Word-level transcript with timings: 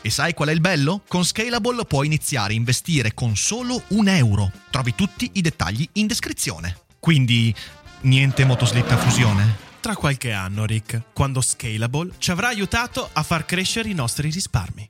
E 0.00 0.10
sai 0.10 0.34
qual 0.34 0.48
è 0.48 0.52
il 0.52 0.60
bello? 0.60 1.02
Con 1.06 1.24
Scalable 1.24 1.84
puoi 1.84 2.06
iniziare 2.06 2.52
a 2.52 2.56
investire 2.56 3.14
con 3.14 3.36
solo 3.36 3.82
un 3.88 4.08
euro. 4.08 4.50
Trovi 4.70 4.94
tutti 4.94 5.30
i 5.34 5.40
dettagli 5.40 5.88
in 5.92 6.06
descrizione. 6.06 6.78
Quindi, 6.98 7.54
niente 8.02 8.44
motoslitta 8.44 8.96
fusione? 8.96 9.70
Tra 9.80 9.96
qualche 9.96 10.32
anno, 10.32 10.64
Rick, 10.64 11.12
quando 11.12 11.40
Scalable 11.40 12.14
ci 12.18 12.30
avrà 12.30 12.48
aiutato 12.48 13.10
a 13.12 13.22
far 13.22 13.44
crescere 13.44 13.88
i 13.88 13.94
nostri 13.94 14.30
risparmi. 14.30 14.88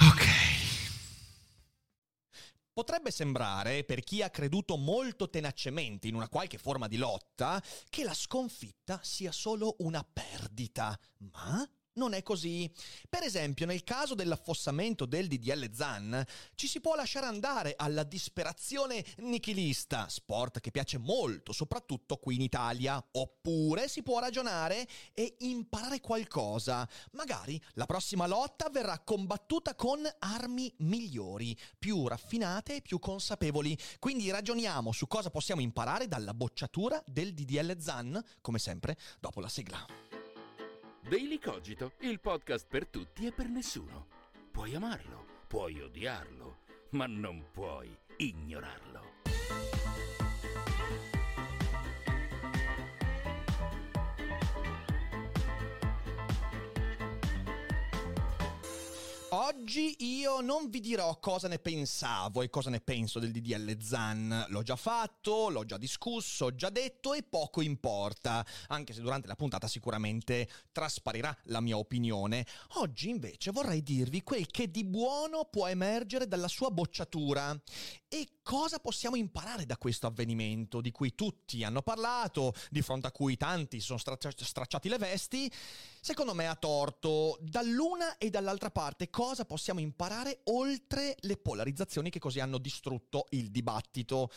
Ok. 0.00 0.26
Potrebbe 2.72 3.12
sembrare, 3.12 3.84
per 3.84 4.00
chi 4.00 4.20
ha 4.20 4.30
creduto 4.30 4.76
molto 4.76 5.30
tenacemente 5.30 6.08
in 6.08 6.16
una 6.16 6.28
qualche 6.28 6.58
forma 6.58 6.88
di 6.88 6.96
lotta, 6.96 7.62
che 7.88 8.02
la 8.02 8.14
sconfitta 8.14 8.98
sia 9.00 9.30
solo 9.30 9.76
una 9.78 10.04
perdita. 10.04 10.98
Ma 11.32 11.64
non 11.94 12.14
è 12.14 12.22
così. 12.22 12.70
Per 13.08 13.22
esempio, 13.22 13.66
nel 13.66 13.84
caso 13.84 14.14
dell'affossamento 14.14 15.04
del 15.06 15.26
DDL 15.26 15.72
Zan, 15.72 16.24
ci 16.54 16.66
si 16.66 16.80
può 16.80 16.94
lasciare 16.94 17.26
andare 17.26 17.74
alla 17.76 18.02
disperazione 18.02 19.04
nichilista, 19.18 20.08
sport 20.08 20.60
che 20.60 20.70
piace 20.70 20.98
molto, 20.98 21.52
soprattutto 21.52 22.16
qui 22.16 22.36
in 22.36 22.40
Italia, 22.42 23.02
oppure 23.12 23.88
si 23.88 24.02
può 24.02 24.18
ragionare 24.18 24.86
e 25.12 25.36
imparare 25.40 26.00
qualcosa. 26.00 26.88
Magari 27.12 27.60
la 27.74 27.86
prossima 27.86 28.26
lotta 28.26 28.68
verrà 28.70 28.98
combattuta 29.00 29.74
con 29.74 30.08
armi 30.18 30.72
migliori, 30.78 31.56
più 31.78 32.06
raffinate 32.06 32.76
e 32.76 32.82
più 32.82 32.98
consapevoli. 32.98 33.76
Quindi 33.98 34.30
ragioniamo 34.30 34.92
su 34.92 35.06
cosa 35.06 35.30
possiamo 35.30 35.60
imparare 35.60 36.08
dalla 36.08 36.34
bocciatura 36.34 37.02
del 37.06 37.34
DDL 37.34 37.78
Zan, 37.80 38.22
come 38.40 38.58
sempre, 38.58 38.96
dopo 39.20 39.40
la 39.40 39.48
sigla. 39.48 40.13
Daily 41.06 41.38
Cogito, 41.38 41.92
il 42.00 42.18
podcast 42.18 42.66
per 42.66 42.88
tutti 42.88 43.26
e 43.26 43.32
per 43.32 43.46
nessuno. 43.48 44.06
Puoi 44.50 44.74
amarlo, 44.74 45.42
puoi 45.46 45.78
odiarlo, 45.82 46.60
ma 46.92 47.04
non 47.06 47.44
puoi 47.52 47.94
ignorarlo. 48.16 49.12
Oggi 59.36 59.96
io 60.16 60.40
non 60.40 60.70
vi 60.70 60.78
dirò 60.78 61.18
cosa 61.18 61.48
ne 61.48 61.58
pensavo 61.58 62.42
e 62.42 62.50
cosa 62.50 62.70
ne 62.70 62.78
penso 62.78 63.18
del 63.18 63.32
DDL 63.32 63.82
Zan. 63.82 64.46
L'ho 64.46 64.62
già 64.62 64.76
fatto, 64.76 65.48
l'ho 65.48 65.64
già 65.64 65.76
discusso, 65.76 66.44
ho 66.44 66.54
già 66.54 66.70
detto 66.70 67.14
e 67.14 67.24
poco 67.24 67.60
importa, 67.60 68.46
anche 68.68 68.92
se 68.92 69.00
durante 69.00 69.26
la 69.26 69.34
puntata 69.34 69.66
sicuramente 69.66 70.48
trasparirà 70.70 71.36
la 71.46 71.60
mia 71.60 71.76
opinione. 71.76 72.46
Oggi 72.74 73.08
invece 73.08 73.50
vorrei 73.50 73.82
dirvi 73.82 74.22
quel 74.22 74.46
che 74.46 74.70
di 74.70 74.84
buono 74.84 75.46
può 75.46 75.66
emergere 75.66 76.28
dalla 76.28 76.46
sua 76.46 76.70
bocciatura 76.70 77.60
e 78.06 78.38
cosa 78.44 78.78
possiamo 78.78 79.16
imparare 79.16 79.66
da 79.66 79.76
questo 79.76 80.06
avvenimento 80.06 80.80
di 80.80 80.92
cui 80.92 81.16
tutti 81.16 81.64
hanno 81.64 81.82
parlato, 81.82 82.54
di 82.70 82.82
fronte 82.82 83.08
a 83.08 83.10
cui 83.10 83.36
tanti 83.36 83.80
si 83.80 83.86
sono 83.86 83.98
stracciati 83.98 84.88
le 84.88 84.98
vesti. 84.98 85.50
Secondo 86.00 86.34
me 86.34 86.46
ha 86.46 86.54
torto 86.54 87.36
dall'una 87.40 88.16
e 88.18 88.30
dall'altra 88.30 88.70
parte 88.70 89.10
cosa 89.26 89.46
possiamo 89.46 89.80
imparare 89.80 90.40
oltre 90.44 91.16
le 91.20 91.38
polarizzazioni 91.38 92.10
che 92.10 92.18
così 92.18 92.40
hanno 92.40 92.58
distrutto 92.58 93.24
il 93.30 93.50
dibattito. 93.50 94.30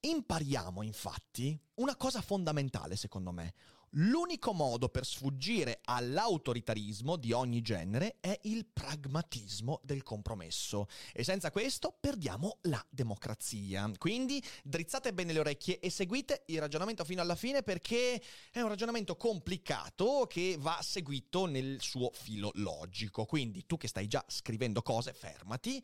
Impariamo 0.00 0.82
infatti 0.82 1.58
una 1.76 1.96
cosa 1.96 2.20
fondamentale 2.20 2.96
secondo 2.96 3.32
me, 3.32 3.54
L'unico 3.98 4.52
modo 4.52 4.90
per 4.90 5.06
sfuggire 5.06 5.80
all'autoritarismo 5.84 7.16
di 7.16 7.32
ogni 7.32 7.62
genere 7.62 8.16
è 8.20 8.38
il 8.42 8.66
pragmatismo 8.66 9.80
del 9.82 10.02
compromesso 10.02 10.86
e 11.14 11.24
senza 11.24 11.50
questo 11.50 11.96
perdiamo 11.98 12.58
la 12.62 12.84
democrazia. 12.90 13.90
Quindi 13.96 14.42
drizzate 14.62 15.14
bene 15.14 15.32
le 15.32 15.38
orecchie 15.38 15.78
e 15.78 15.88
seguite 15.88 16.42
il 16.48 16.60
ragionamento 16.60 17.04
fino 17.04 17.22
alla 17.22 17.36
fine 17.36 17.62
perché 17.62 18.22
è 18.50 18.60
un 18.60 18.68
ragionamento 18.68 19.16
complicato 19.16 20.26
che 20.28 20.56
va 20.58 20.78
seguito 20.82 21.46
nel 21.46 21.78
suo 21.80 22.10
filo 22.12 22.50
logico. 22.56 23.24
Quindi 23.24 23.64
tu 23.64 23.78
che 23.78 23.88
stai 23.88 24.08
già 24.08 24.22
scrivendo 24.28 24.82
cose, 24.82 25.14
fermati 25.14 25.82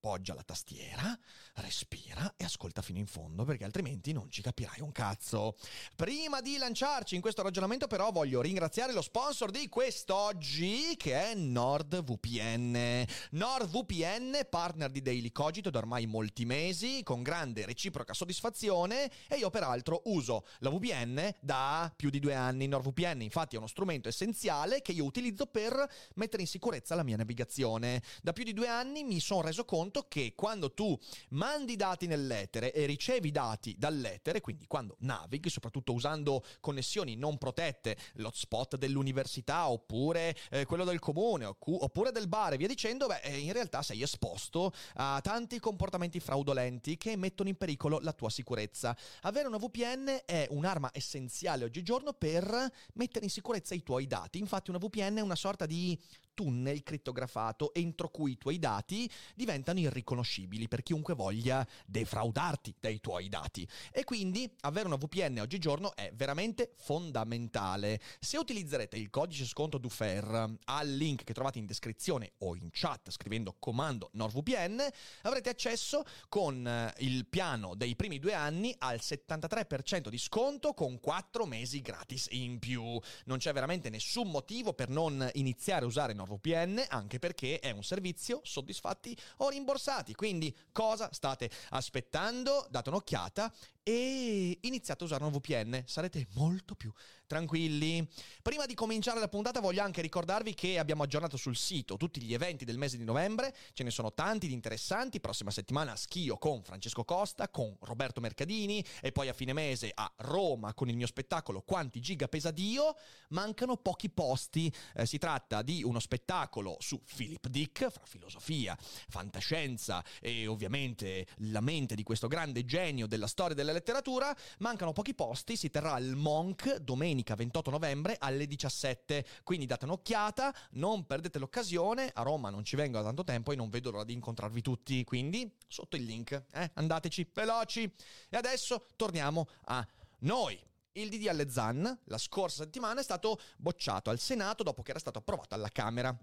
poggia 0.00 0.34
la 0.34 0.42
tastiera, 0.42 1.16
respira 1.56 2.34
e 2.36 2.44
ascolta 2.44 2.80
fino 2.80 2.98
in 2.98 3.06
fondo 3.06 3.44
perché 3.44 3.64
altrimenti 3.64 4.12
non 4.12 4.30
ci 4.30 4.40
capirai 4.40 4.80
un 4.80 4.92
cazzo. 4.92 5.56
Prima 5.94 6.40
di 6.40 6.56
lanciarci 6.56 7.14
in 7.14 7.20
questo 7.20 7.42
ragionamento 7.42 7.86
però 7.86 8.10
voglio 8.10 8.40
ringraziare 8.40 8.94
lo 8.94 9.02
sponsor 9.02 9.50
di 9.50 9.68
quest'oggi 9.68 10.96
che 10.96 11.30
è 11.30 11.34
NordVPN. 11.34 13.04
NordVPN, 13.32 14.46
partner 14.48 14.90
di 14.90 15.02
Daily 15.02 15.30
Cogito 15.30 15.68
da 15.68 15.78
ormai 15.78 16.06
molti 16.06 16.46
mesi, 16.46 17.02
con 17.02 17.22
grande 17.22 17.66
reciproca 17.66 18.14
soddisfazione 18.14 19.10
e 19.28 19.36
io 19.36 19.50
peraltro 19.50 20.00
uso 20.06 20.46
la 20.60 20.70
VPN 20.70 21.34
da 21.40 21.92
più 21.94 22.08
di 22.08 22.20
due 22.20 22.34
anni. 22.34 22.66
NordVPN 22.66 23.20
infatti 23.20 23.56
è 23.56 23.58
uno 23.58 23.66
strumento 23.66 24.08
essenziale 24.08 24.80
che 24.80 24.92
io 24.92 25.04
utilizzo 25.04 25.44
per 25.44 25.86
mettere 26.14 26.42
in 26.42 26.48
sicurezza 26.48 26.94
la 26.94 27.02
mia 27.02 27.16
navigazione. 27.18 28.02
Da 28.22 28.32
più 28.32 28.44
di 28.44 28.54
due 28.54 28.68
anni 28.68 29.04
mi 29.04 29.20
sono 29.20 29.42
reso 29.42 29.66
conto 29.66 29.89
conto 29.90 30.06
che 30.08 30.34
quando 30.36 30.72
tu 30.72 30.96
mandi 31.30 31.74
dati 31.74 32.06
nell'etere 32.06 32.72
e 32.72 32.86
ricevi 32.86 33.32
dati 33.32 33.74
dall'etere, 33.76 34.40
quindi 34.40 34.66
quando 34.66 34.96
navighi, 35.00 35.50
soprattutto 35.50 35.92
usando 35.92 36.44
connessioni 36.60 37.16
non 37.16 37.36
protette, 37.38 37.96
l'hotspot 38.14 38.76
dell'università 38.76 39.68
oppure 39.68 40.36
eh, 40.50 40.64
quello 40.64 40.84
del 40.84 41.00
comune 41.00 41.44
oppure 41.44 42.12
del 42.12 42.28
bar 42.28 42.52
e 42.52 42.56
via 42.56 42.68
dicendo, 42.68 43.06
beh, 43.06 43.20
eh, 43.22 43.38
in 43.38 43.52
realtà 43.52 43.82
sei 43.82 44.02
esposto 44.02 44.72
a 44.94 45.20
tanti 45.20 45.58
comportamenti 45.58 46.20
fraudolenti 46.20 46.96
che 46.96 47.16
mettono 47.16 47.48
in 47.48 47.56
pericolo 47.56 47.98
la 48.00 48.12
tua 48.12 48.30
sicurezza. 48.30 48.96
Avere 49.22 49.48
una 49.48 49.58
VPN 49.58 50.22
è 50.24 50.46
un'arma 50.50 50.90
essenziale 50.92 51.64
oggigiorno 51.64 52.12
per 52.12 52.70
mettere 52.94 53.24
in 53.24 53.30
sicurezza 53.30 53.74
i 53.74 53.82
tuoi 53.82 54.06
dati. 54.06 54.38
Infatti 54.38 54.70
una 54.70 54.78
VPN 54.78 55.16
è 55.16 55.20
una 55.20 55.34
sorta 55.34 55.66
di 55.66 55.98
tunnel 56.40 56.82
crittografato 56.82 57.74
entro 57.74 58.08
cui 58.08 58.32
i 58.32 58.38
tuoi 58.38 58.58
dati 58.58 59.10
diventano 59.34 59.78
irriconoscibili 59.78 60.68
per 60.68 60.82
chiunque 60.82 61.12
voglia 61.12 61.66
defraudarti 61.84 62.76
dei 62.80 62.98
tuoi 62.98 63.28
dati. 63.28 63.68
E 63.92 64.04
quindi 64.04 64.50
avere 64.60 64.86
una 64.86 64.96
VPN 64.96 65.40
oggigiorno 65.40 65.94
è 65.94 66.10
veramente 66.14 66.72
fondamentale. 66.78 68.00
Se 68.18 68.38
utilizzerete 68.38 68.96
il 68.96 69.10
codice 69.10 69.44
sconto 69.44 69.76
DUFER 69.76 70.56
al 70.64 70.88
link 70.88 71.24
che 71.24 71.34
trovate 71.34 71.58
in 71.58 71.66
descrizione 71.66 72.32
o 72.38 72.56
in 72.56 72.70
chat 72.70 73.10
scrivendo 73.10 73.56
comando 73.58 74.08
NordVPN, 74.14 74.80
avrete 75.22 75.50
accesso 75.50 76.04
con 76.30 76.66
eh, 76.66 76.94
il 77.00 77.26
piano 77.26 77.74
dei 77.74 77.96
primi 77.96 78.18
due 78.18 78.32
anni 78.32 78.74
al 78.78 78.98
73% 79.02 80.08
di 80.08 80.16
sconto 80.18 80.72
con 80.72 81.00
4 81.00 81.44
mesi 81.44 81.82
gratis 81.82 82.28
in 82.30 82.58
più. 82.58 82.98
Non 83.26 83.36
c'è 83.36 83.52
veramente 83.52 83.90
nessun 83.90 84.30
motivo 84.30 84.72
per 84.72 84.88
non 84.88 85.28
iniziare 85.34 85.84
a 85.84 85.88
usare 85.88 86.14
NordVPN 86.14 86.28
NordVPN 86.30 86.84
anche 86.88 87.18
perché 87.18 87.58
è 87.58 87.70
un 87.70 87.82
servizio 87.82 88.40
soddisfatti 88.44 89.16
o 89.38 89.48
rimborsati. 89.48 90.14
Quindi 90.14 90.54
cosa 90.72 91.12
state 91.12 91.50
aspettando? 91.70 92.66
Date 92.70 92.88
un'occhiata 92.90 93.52
e 93.82 94.58
iniziate 94.60 95.02
a 95.02 95.06
usare 95.06 95.24
un 95.24 95.32
VPN, 95.32 95.82
sarete 95.86 96.26
molto 96.34 96.74
più 96.74 96.92
tranquilli. 97.30 98.04
Prima 98.42 98.66
di 98.66 98.74
cominciare 98.74 99.20
la 99.20 99.28
puntata 99.28 99.60
voglio 99.60 99.82
anche 99.82 100.02
ricordarvi 100.02 100.52
che 100.52 100.80
abbiamo 100.80 101.04
aggiornato 101.04 101.36
sul 101.36 101.54
sito 101.54 101.96
tutti 101.96 102.20
gli 102.20 102.34
eventi 102.34 102.64
del 102.64 102.76
mese 102.76 102.96
di 102.96 103.04
novembre, 103.04 103.54
ce 103.72 103.84
ne 103.84 103.92
sono 103.92 104.12
tanti 104.12 104.48
di 104.48 104.52
interessanti, 104.52 105.20
prossima 105.20 105.52
settimana 105.52 105.92
a 105.92 105.96
Schio 105.96 106.38
con 106.38 106.64
Francesco 106.64 107.04
Costa, 107.04 107.48
con 107.48 107.76
Roberto 107.82 108.20
Mercadini 108.20 108.84
e 109.00 109.12
poi 109.12 109.28
a 109.28 109.32
fine 109.32 109.52
mese 109.52 109.92
a 109.94 110.12
Roma 110.16 110.74
con 110.74 110.88
il 110.88 110.96
mio 110.96 111.06
spettacolo 111.06 111.62
Quanti 111.62 112.00
giga 112.00 112.26
pesa 112.26 112.50
Dio, 112.50 112.96
mancano 113.28 113.76
pochi 113.76 114.10
posti, 114.10 114.72
eh, 114.96 115.06
si 115.06 115.18
tratta 115.18 115.62
di 115.62 115.84
uno 115.84 116.00
spettacolo 116.00 116.78
su 116.80 117.00
Philip 117.04 117.46
Dick, 117.46 117.90
fra 117.90 118.06
filosofia, 118.06 118.76
fantascienza 118.80 120.02
e 120.20 120.48
ovviamente 120.48 121.28
la 121.36 121.60
mente 121.60 121.94
di 121.94 122.02
questo 122.02 122.26
grande 122.26 122.64
genio 122.64 123.06
della 123.06 123.28
storia 123.28 123.54
della 123.54 123.70
letteratura, 123.70 124.36
mancano 124.58 124.92
pochi 124.92 125.14
posti, 125.14 125.54
si 125.54 125.70
terrà 125.70 125.92
al 125.92 126.16
Monk 126.16 126.78
domenica 126.78 127.18
28 127.22 127.70
novembre 127.70 128.16
alle 128.18 128.46
17, 128.46 129.24
quindi 129.42 129.66
date 129.66 129.84
un'occhiata, 129.84 130.54
non 130.72 131.06
perdete 131.06 131.38
l'occasione, 131.38 132.10
a 132.12 132.22
Roma 132.22 132.50
non 132.50 132.64
ci 132.64 132.76
vengo 132.76 132.98
da 132.98 133.04
tanto 133.04 133.24
tempo 133.24 133.52
e 133.52 133.56
non 133.56 133.68
vedo 133.68 133.90
l'ora 133.90 134.04
di 134.04 134.12
incontrarvi 134.12 134.60
tutti, 134.62 135.04
quindi 135.04 135.54
sotto 135.68 135.96
il 135.96 136.04
link, 136.04 136.44
eh, 136.52 136.70
andateci 136.74 137.30
veloci. 137.32 137.82
E 138.28 138.36
adesso 138.36 138.86
torniamo 138.96 139.48
a 139.66 139.86
noi. 140.20 140.58
Il 140.92 141.08
DDL 141.08 141.48
ZAN 141.48 142.00
la 142.04 142.18
scorsa 142.18 142.64
settimana 142.64 143.00
è 143.00 143.02
stato 143.04 143.40
bocciato 143.56 144.10
al 144.10 144.18
Senato 144.18 144.62
dopo 144.62 144.82
che 144.82 144.90
era 144.90 144.98
stato 144.98 145.18
approvato 145.18 145.54
alla 145.54 145.68
Camera. 145.68 146.16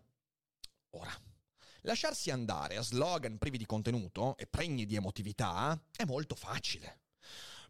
Ora, 0.92 1.12
lasciarsi 1.82 2.32
andare 2.32 2.76
a 2.76 2.82
slogan 2.82 3.38
privi 3.38 3.58
di 3.58 3.66
contenuto 3.66 4.36
e 4.38 4.46
pregni 4.46 4.86
di 4.86 4.96
emotività 4.96 5.82
è 5.96 6.04
molto 6.04 6.36
facile. 6.36 7.00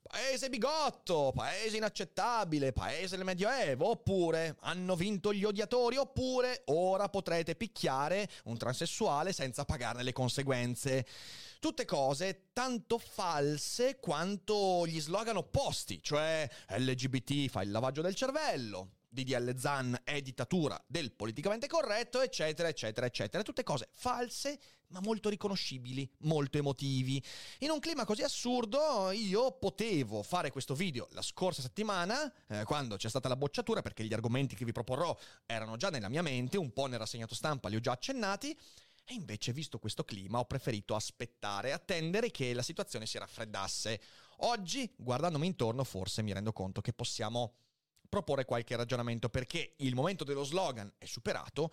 Paese 0.09 0.49
bigotto, 0.49 1.33
paese 1.35 1.75
inaccettabile, 1.75 2.71
paese 2.71 3.17
del 3.17 3.25
Medioevo, 3.25 3.89
oppure 3.89 4.55
hanno 4.61 4.95
vinto 4.95 5.33
gli 5.33 5.43
odiatori, 5.43 5.97
oppure 5.97 6.61
ora 6.67 7.09
potrete 7.09 7.55
picchiare 7.55 8.29
un 8.45 8.57
transessuale 8.57 9.33
senza 9.33 9.65
pagarne 9.65 10.03
le 10.03 10.13
conseguenze. 10.13 11.05
Tutte 11.59 11.83
cose 11.83 12.51
tanto 12.53 12.97
false 12.99 13.99
quanto 13.99 14.87
gli 14.87 15.01
slogan 15.01 15.35
opposti, 15.35 16.01
cioè 16.01 16.49
LGBT 16.69 17.49
fa 17.49 17.61
il 17.61 17.71
lavaggio 17.71 18.01
del 18.01 18.15
cervello, 18.15 18.91
DDL 19.09 19.57
Zan 19.57 19.99
è 20.05 20.21
dittatura 20.21 20.81
del 20.87 21.11
politicamente 21.11 21.67
corretto, 21.67 22.21
eccetera, 22.21 22.69
eccetera, 22.69 23.07
eccetera. 23.07 23.43
Tutte 23.43 23.63
cose 23.63 23.89
false, 23.91 24.57
ma 24.89 24.99
molto 25.01 25.29
riconoscibili, 25.29 26.09
molto 26.19 26.57
emotivi. 26.57 27.21
In 27.59 27.71
un 27.71 27.79
clima 27.79 28.05
così 28.05 28.23
assurdo, 28.23 29.11
io 29.11 29.51
potevo 29.53 30.23
fare 30.23 30.51
questo 30.51 30.75
video 30.75 31.07
la 31.11 31.21
scorsa 31.21 31.61
settimana, 31.61 32.31
eh, 32.47 32.63
quando 32.63 32.95
c'è 32.95 33.09
stata 33.09 33.27
la 33.27 33.35
bocciatura, 33.35 33.81
perché 33.81 34.03
gli 34.03 34.13
argomenti 34.13 34.55
che 34.55 34.65
vi 34.65 34.71
proporrò 34.71 35.15
erano 35.45 35.77
già 35.77 35.89
nella 35.89 36.09
mia 36.09 36.21
mente, 36.21 36.57
un 36.57 36.71
po' 36.71 36.85
nel 36.87 36.99
rassegnato 36.99 37.35
stampa 37.35 37.69
li 37.69 37.75
ho 37.75 37.79
già 37.79 37.91
accennati. 37.91 38.57
E 39.09 39.13
invece, 39.13 39.53
visto 39.53 39.79
questo 39.79 40.03
clima, 40.03 40.39
ho 40.39 40.45
preferito 40.45 40.93
aspettare, 40.93 41.71
attendere 41.71 42.29
che 42.29 42.53
la 42.53 42.61
situazione 42.61 43.05
si 43.05 43.17
raffreddasse. 43.17 44.01
Oggi, 44.41 44.91
guardandomi 44.97 45.47
intorno, 45.47 45.85
forse 45.85 46.21
mi 46.21 46.33
rendo 46.33 46.51
conto 46.51 46.81
che 46.81 46.91
possiamo 46.91 47.53
proporre 48.07 48.45
qualche 48.45 48.75
ragionamento 48.75 49.29
perché 49.29 49.73
il 49.77 49.95
momento 49.95 50.23
dello 50.23 50.43
slogan 50.43 50.91
è 50.97 51.05
superato 51.05 51.71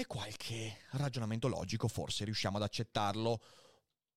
e 0.00 0.06
qualche 0.06 0.82
ragionamento 0.92 1.48
logico 1.48 1.88
forse 1.88 2.24
riusciamo 2.24 2.56
ad 2.56 2.62
accettarlo. 2.62 3.42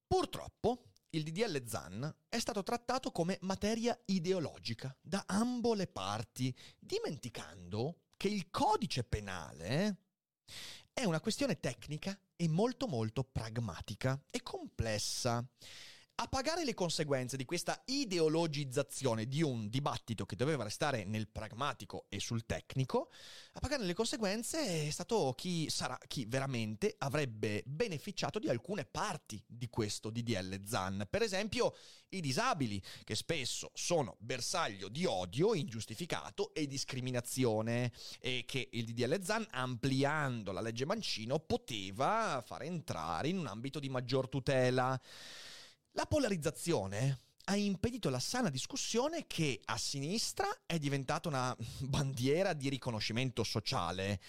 Purtroppo 0.06 0.84
il 1.10 1.24
DDL 1.24 1.66
ZAN 1.66 2.16
è 2.30 2.38
stato 2.38 2.62
trattato 2.62 3.12
come 3.12 3.40
materia 3.42 4.00
ideologica 4.06 4.96
da 5.02 5.24
ambo 5.26 5.74
le 5.74 5.88
parti, 5.88 6.56
dimenticando 6.78 8.02
che 8.16 8.28
il 8.28 8.52
codice 8.52 9.04
penale 9.04 9.98
è 10.94 11.04
una 11.04 11.20
questione 11.20 11.60
tecnica 11.60 12.16
e 12.36 12.48
molto 12.48 12.86
molto 12.88 13.24
pragmatica 13.24 14.22
e 14.30 14.44
complessa. 14.44 15.44
A 16.22 16.28
pagare 16.28 16.64
le 16.64 16.76
conseguenze 16.76 17.36
di 17.36 17.46
questa 17.46 17.82
ideologizzazione 17.86 19.26
di 19.26 19.42
un 19.42 19.70
dibattito 19.70 20.28
che 20.28 20.36
doveva 20.36 20.64
restare 20.64 21.04
nel 21.04 21.28
pragmatico 21.28 22.06
e 22.10 22.20
sul 22.20 22.46
tecnico, 22.46 23.10
a 23.54 23.60
pagare 23.60 23.84
le 23.84 23.96
conseguenze 23.96 24.86
è 24.86 24.90
stato 24.92 25.34
chi 25.36 25.68
sarà 25.72 25.98
chi 26.08 26.26
veramente 26.26 26.94
avrebbe 27.00 27.64
beneficiato 27.66 28.38
di 28.38 28.50
alcune 28.50 28.86
parti 28.86 29.42
di 29.48 29.68
questo 29.68 30.12
DDL 30.12 30.64
ZAN. 30.64 31.08
Per 31.10 31.24
esempio, 31.24 31.74
i 32.10 32.22
disabili, 32.22 32.80
che 33.04 33.16
spesso 33.16 33.72
sono 33.74 34.16
bersaglio 34.20 34.90
di 34.90 35.06
odio 35.06 35.56
ingiustificato 35.56 36.54
e 36.54 36.68
discriminazione, 36.68 37.92
e 38.20 38.44
che 38.46 38.70
il 38.74 38.86
DDL 38.86 39.24
ZAN, 39.24 39.48
ampliando 39.50 40.52
la 40.52 40.62
legge 40.62 40.86
Mancino, 40.86 41.40
poteva 41.40 42.44
far 42.46 42.62
entrare 42.62 43.30
in 43.30 43.40
un 43.40 43.48
ambito 43.48 43.80
di 43.80 43.90
maggior 43.90 44.30
tutela. 44.30 45.02
La 45.96 46.06
polarizzazione 46.06 47.20
ha 47.46 47.56
impedito 47.58 48.10
la 48.10 48.20
sana 48.20 48.50
discussione 48.50 49.28
che 49.28 49.60
a 49.66 49.78
sinistra 49.78 50.48
è 50.66 50.78
diventata 50.78 51.28
una 51.28 51.56
bandiera 51.84 52.54
di 52.54 52.70
riconoscimento 52.70 53.44
sociale. 53.44 54.22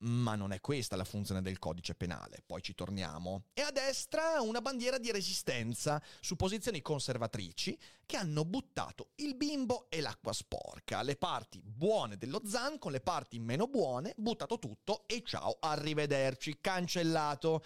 Ma 0.00 0.36
non 0.36 0.52
è 0.52 0.60
questa 0.60 0.96
la 0.96 1.04
funzione 1.04 1.40
del 1.42 1.58
codice 1.58 1.94
penale, 1.94 2.42
poi 2.46 2.62
ci 2.62 2.74
torniamo. 2.74 3.46
E 3.54 3.62
a 3.62 3.72
destra 3.72 4.40
una 4.42 4.60
bandiera 4.60 4.98
di 4.98 5.10
resistenza 5.10 6.00
su 6.20 6.36
posizioni 6.36 6.82
conservatrici 6.82 7.76
che 8.06 8.16
hanno 8.16 8.44
buttato 8.44 9.12
il 9.16 9.34
bimbo 9.34 9.86
e 9.88 10.00
l'acqua 10.00 10.32
sporca, 10.32 11.02
le 11.02 11.16
parti 11.16 11.60
buone 11.64 12.16
dello 12.16 12.42
ZAN 12.44 12.78
con 12.78 12.92
le 12.92 13.00
parti 13.00 13.40
meno 13.40 13.66
buone, 13.66 14.12
buttato 14.16 14.58
tutto 14.58 15.04
e 15.06 15.22
ciao, 15.24 15.56
arrivederci, 15.58 16.58
cancellato. 16.60 17.64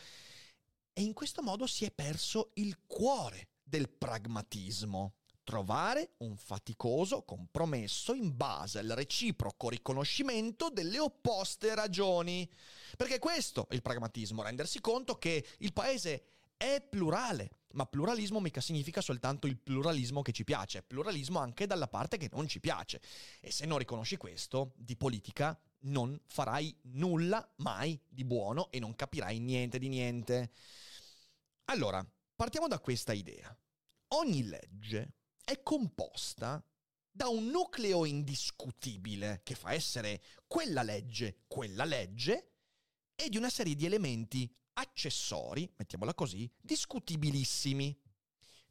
E 0.95 1.01
in 1.03 1.15
questo 1.15 1.43
modo 1.43 1.67
si 1.67 1.85
è 1.85 1.91
perso 1.91 2.51
il 2.55 2.81
cuore 2.87 3.49
del 3.63 3.89
pragmatismo. 3.89 5.15
Trovare 5.43 6.13
un 6.19 6.37
faticoso 6.37 7.23
compromesso 7.23 8.13
in 8.13 8.37
base 8.37 8.79
al 8.79 8.89
reciproco 8.89 9.71
riconoscimento 9.71 10.69
delle 10.69 10.99
opposte 10.99 11.75
ragioni. 11.75 12.49
Perché 12.97 13.19
questo 13.19 13.67
è 13.69 13.75
il 13.75 13.83
pragmatismo, 13.83 14.43
rendersi 14.43 14.81
conto 14.81 15.17
che 15.17 15.45
il 15.59 15.73
paese 15.73 16.25
è 16.59 16.81
plurale, 16.81 17.51
ma 17.73 17.87
pluralismo 17.87 18.39
mica 18.39 18.61
significa 18.61 19.01
soltanto 19.01 19.47
il 19.47 19.57
pluralismo 19.57 20.23
che 20.23 20.33
ci 20.33 20.45
piace, 20.45 20.79
è 20.79 20.83
pluralismo 20.83 21.41
anche 21.41 21.67
dalla 21.67 21.89
parte 21.89 22.19
che 22.19 22.29
non 22.33 22.47
ci 22.47 22.61
piace. 22.61 23.01
E 23.41 23.51
se 23.51 23.67
non 23.67 23.79
riconosci 23.79 24.17
questo, 24.17 24.73
di 24.77 24.97
politica 24.97 25.59
non 25.83 26.21
farai 26.27 26.75
nulla 26.83 27.53
mai 27.57 28.01
di 28.09 28.25
buono 28.25 28.71
e 28.71 28.79
non 28.79 28.95
capirai 28.95 29.39
niente 29.39 29.79
di 29.79 29.89
niente. 29.89 30.53
Allora, 31.67 32.07
partiamo 32.35 32.69
da 32.69 32.79
questa 32.79 33.13
idea. 33.13 33.57
Ogni 34.09 34.45
legge 34.45 35.15
è 35.45 35.63
composta 35.63 36.65
da 37.11 37.29
un 37.29 37.47
nucleo 37.47 38.05
indiscutibile 38.05 39.41
che 39.43 39.55
fa 39.55 39.73
essere 39.73 40.23
quella 40.47 40.83
legge 40.83 41.43
quella 41.47 41.85
legge 41.85 42.53
e 43.15 43.29
di 43.29 43.37
una 43.37 43.51
serie 43.51 43.75
di 43.75 43.85
elementi 43.85 44.51
accessori, 44.75 45.71
mettiamola 45.77 46.15
così, 46.15 46.51
discutibilissimi. 46.59 47.97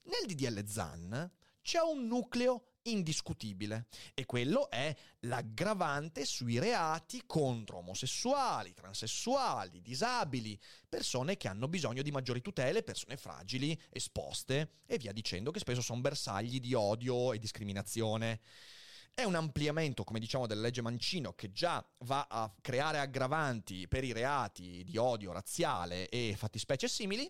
Nel 0.03 0.25
DDL 0.25 0.65
ZAN 0.65 1.31
c'è 1.61 1.79
un 1.79 2.07
nucleo 2.07 2.70
indiscutibile 2.83 3.87
e 4.13 4.25
quello 4.25 4.69
è 4.69 4.95
l'aggravante 5.21 6.25
sui 6.25 6.57
reati 6.57 7.23
contro 7.25 7.77
omosessuali, 7.77 8.73
transessuali, 8.73 9.81
disabili, 9.81 10.59
persone 10.87 11.37
che 11.37 11.47
hanno 11.47 11.67
bisogno 11.67 12.01
di 12.01 12.11
maggiori 12.11 12.41
tutele, 12.41 12.83
persone 12.83 13.17
fragili, 13.17 13.79
esposte 13.89 14.77
e 14.85 14.97
via 14.97 15.11
dicendo 15.11 15.51
che 15.51 15.59
spesso 15.59 15.81
sono 15.81 16.01
bersagli 16.01 16.59
di 16.59 16.73
odio 16.73 17.33
e 17.33 17.39
discriminazione. 17.39 18.41
È 19.13 19.23
un 19.23 19.35
ampliamento, 19.35 20.03
come 20.03 20.19
diciamo, 20.19 20.47
della 20.47 20.61
legge 20.61 20.81
Mancino 20.81 21.33
che 21.33 21.51
già 21.51 21.85
va 21.99 22.27
a 22.29 22.51
creare 22.61 22.97
aggravanti 22.97 23.87
per 23.87 24.03
i 24.03 24.13
reati 24.13 24.83
di 24.83 24.97
odio 24.97 25.33
razziale 25.33 26.07
e 26.07 26.33
fattispecie 26.37 26.87
simili. 26.87 27.29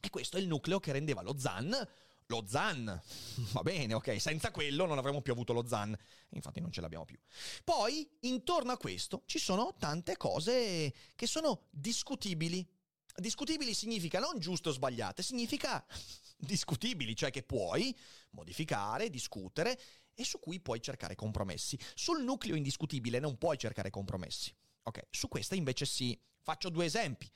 E 0.00 0.10
questo 0.10 0.36
è 0.36 0.40
il 0.40 0.48
nucleo 0.48 0.80
che 0.80 0.92
rendeva 0.92 1.22
lo 1.22 1.38
ZAN 1.38 1.72
lo 2.26 2.44
ZAN. 2.46 3.02
Va 3.52 3.62
bene, 3.62 3.94
ok, 3.94 4.20
senza 4.20 4.50
quello 4.50 4.86
non 4.86 4.98
avremmo 4.98 5.20
più 5.20 5.32
avuto 5.32 5.52
lo 5.52 5.66
ZAN. 5.66 5.96
Infatti 6.30 6.60
non 6.60 6.72
ce 6.72 6.80
l'abbiamo 6.80 7.04
più. 7.04 7.18
Poi, 7.62 8.08
intorno 8.20 8.72
a 8.72 8.76
questo, 8.76 9.22
ci 9.26 9.38
sono 9.38 9.74
tante 9.78 10.16
cose 10.16 10.92
che 11.14 11.26
sono 11.26 11.66
discutibili. 11.70 12.66
Discutibili 13.16 13.74
significa 13.74 14.18
non 14.18 14.38
giusto 14.38 14.70
o 14.70 14.72
sbagliate, 14.72 15.22
significa 15.22 15.84
discutibili, 16.36 17.14
cioè 17.14 17.30
che 17.30 17.42
puoi 17.42 17.96
modificare, 18.30 19.08
discutere 19.10 19.80
e 20.14 20.24
su 20.24 20.40
cui 20.40 20.60
puoi 20.60 20.80
cercare 20.80 21.14
compromessi. 21.14 21.78
Sul 21.94 22.24
nucleo 22.24 22.56
indiscutibile 22.56 23.18
non 23.20 23.38
puoi 23.38 23.56
cercare 23.56 23.90
compromessi. 23.90 24.52
Ok, 24.82 25.06
su 25.10 25.28
questa 25.28 25.54
invece 25.54 25.86
sì. 25.86 26.18
Faccio 26.42 26.68
due 26.68 26.84
esempi. 26.84 27.30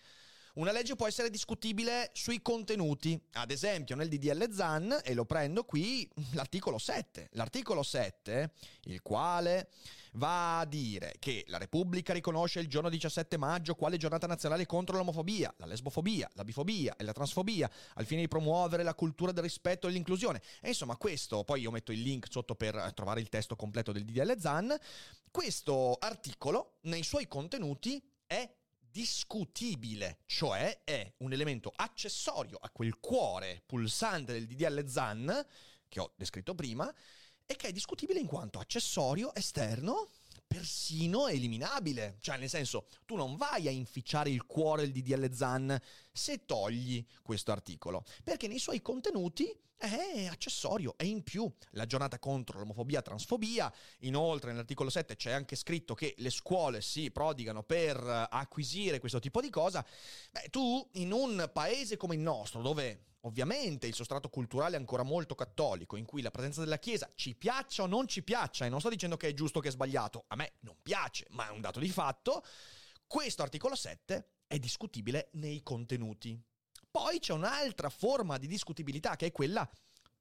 Una 0.59 0.73
legge 0.73 0.97
può 0.97 1.07
essere 1.07 1.31
discutibile 1.31 2.11
sui 2.15 2.43
contenuti, 2.43 3.17
ad 3.35 3.53
esempio 3.53 3.95
nel 3.95 4.09
DDL 4.09 4.53
ZAN, 4.53 5.03
e 5.05 5.15
lo 5.15 5.25
prendo 5.25 5.62
qui, 5.62 6.09
l'articolo 6.33 6.79
7. 6.79 7.29
L'articolo 7.35 7.85
7, 7.85 8.50
il 8.87 9.00
quale 9.00 9.69
va 10.15 10.59
a 10.59 10.65
dire 10.65 11.15
che 11.21 11.45
la 11.47 11.59
Repubblica 11.59 12.12
riconosce 12.12 12.59
il 12.59 12.67
giorno 12.67 12.88
17 12.88 13.37
maggio 13.37 13.77
quale 13.77 13.99
giornata 13.99 14.27
nazionale 14.27 14.67
contro 14.67 14.97
l'omofobia, 14.97 15.55
la 15.59 15.67
lesbofobia, 15.67 16.29
la 16.33 16.43
bifobia 16.43 16.97
e 16.97 17.05
la 17.05 17.12
transfobia, 17.12 17.71
al 17.95 18.07
fine 18.07 18.23
di 18.23 18.29
promuovere 18.29 18.83
la 18.83 18.97
cultura 18.97 19.31
del 19.31 19.45
rispetto 19.45 19.87
e 19.87 19.91
dell'inclusione. 19.91 20.43
E 20.61 20.71
insomma, 20.71 20.97
questo, 20.97 21.45
poi 21.45 21.61
io 21.61 21.71
metto 21.71 21.93
il 21.93 22.03
link 22.03 22.27
sotto 22.29 22.57
per 22.57 22.93
trovare 22.95 23.21
il 23.21 23.29
testo 23.29 23.55
completo 23.55 23.93
del 23.93 24.05
DDL 24.05 24.37
ZAN, 24.37 24.77
questo 25.31 25.95
articolo 26.00 26.79
nei 26.81 27.05
suoi 27.05 27.29
contenuti 27.29 28.03
è 28.27 28.58
discutibile, 28.90 30.21
cioè 30.26 30.83
è 30.85 31.14
un 31.18 31.33
elemento 31.33 31.73
accessorio 31.75 32.59
a 32.61 32.71
quel 32.71 32.99
cuore 32.99 33.62
pulsante 33.64 34.33
del 34.33 34.47
DDL 34.47 34.87
ZAN 34.87 35.47
che 35.88 36.00
ho 36.00 36.12
descritto 36.16 36.54
prima 36.54 36.92
e 37.47 37.57
che 37.57 37.68
è 37.68 37.73
discutibile 37.73 38.21
in 38.21 38.26
quanto 38.26 38.59
accessorio 38.59 39.35
esterno 39.35 40.09
persino 40.49 41.28
eliminabile. 41.28 42.17
Cioè, 42.21 42.38
nel 42.38 42.49
senso, 42.49 42.87
tu 43.05 43.14
non 43.14 43.37
vai 43.37 43.69
a 43.69 43.71
inficiare 43.71 44.31
il 44.31 44.47
cuore 44.47 44.83
del 44.83 44.93
DDL 44.93 45.33
ZAN 45.33 45.81
se 46.11 46.45
togli 46.47 47.05
questo 47.23 47.52
articolo, 47.52 48.05
perché 48.25 48.49
nei 48.49 48.59
suoi 48.59 48.83
contenuti 48.83 49.55
è 49.76 50.26
accessorio, 50.26 50.95
è 50.97 51.05
in 51.05 51.23
più. 51.23 51.49
La 51.71 51.87
giornata 51.87 52.19
contro 52.19 52.59
l'omofobia 52.59 52.99
e 52.99 53.02
transfobia, 53.02 53.73
inoltre 54.00 54.50
nell'articolo 54.50 54.90
7 54.90 55.14
c'è 55.14 55.31
anche 55.31 55.55
scritto 55.55 55.95
che 55.95 56.14
le 56.19 56.31
scuole 56.31 56.81
si 56.81 57.12
prodigano 57.12 57.62
per 57.62 58.26
acquisire 58.31 58.99
questo 58.99 59.21
tipo 59.21 59.40
di 59.40 59.50
cosa. 59.50 59.87
Beh, 60.33 60.49
tu 60.50 60.85
in 60.95 61.12
un 61.12 61.49
paese 61.52 61.97
come 61.97 62.17
il 62.17 62.21
nostro, 62.21 62.61
dove 62.61 63.05
Ovviamente 63.28 63.87
il 63.87 63.94
sostrato 63.94 64.30
culturale 64.30 64.76
è 64.76 64.78
ancora 64.78 65.02
molto 65.02 65.35
cattolico, 65.35 65.97
in 65.97 66.06
cui 66.06 66.23
la 66.23 66.30
presenza 66.30 66.61
della 66.61 66.78
Chiesa 66.78 67.11
ci 67.14 67.35
piaccia 67.35 67.82
o 67.82 67.87
non 67.87 68.08
ci 68.08 68.23
piaccia, 68.23 68.64
e 68.64 68.70
non 68.70 68.80
sto 68.80 68.88
dicendo 68.88 69.18
che 69.18 69.28
è 69.28 69.35
giusto 69.35 69.58
o 69.58 69.61
che 69.61 69.68
è 69.68 69.70
sbagliato, 69.70 70.25
a 70.28 70.37
me 70.37 70.54
non 70.61 70.76
piace, 70.82 71.26
ma 71.30 71.47
è 71.47 71.50
un 71.50 71.61
dato 71.61 71.78
di 71.78 71.90
fatto, 71.90 72.42
questo 73.06 73.42
articolo 73.42 73.75
7 73.75 74.30
è 74.47 74.58
discutibile 74.58 75.28
nei 75.32 75.62
contenuti. 75.62 76.40
Poi 76.90 77.18
c'è 77.18 77.35
un'altra 77.35 77.90
forma 77.90 78.38
di 78.38 78.47
discutibilità 78.47 79.14
che 79.16 79.26
è 79.26 79.32
quella 79.32 79.70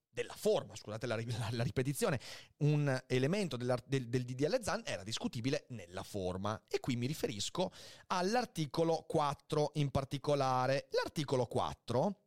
della 0.10 0.36
forma, 0.36 0.76
scusate 0.76 1.08
la, 1.08 1.16
la, 1.16 1.48
la 1.52 1.64
ripetizione, 1.64 2.20
un 2.58 3.04
elemento 3.08 3.56
del, 3.56 3.74
del 3.86 4.26
DDL 4.26 4.62
ZAN 4.62 4.82
era 4.84 5.04
discutibile 5.04 5.66
nella 5.70 6.04
forma 6.04 6.62
e 6.68 6.82
qui 6.82 6.98
mi 6.98 7.06
riferisco 7.06 7.72
all'articolo 8.08 9.06
4 9.08 9.72
in 9.76 9.92
particolare. 9.92 10.90
L'articolo 10.92 11.46
4 11.46 12.27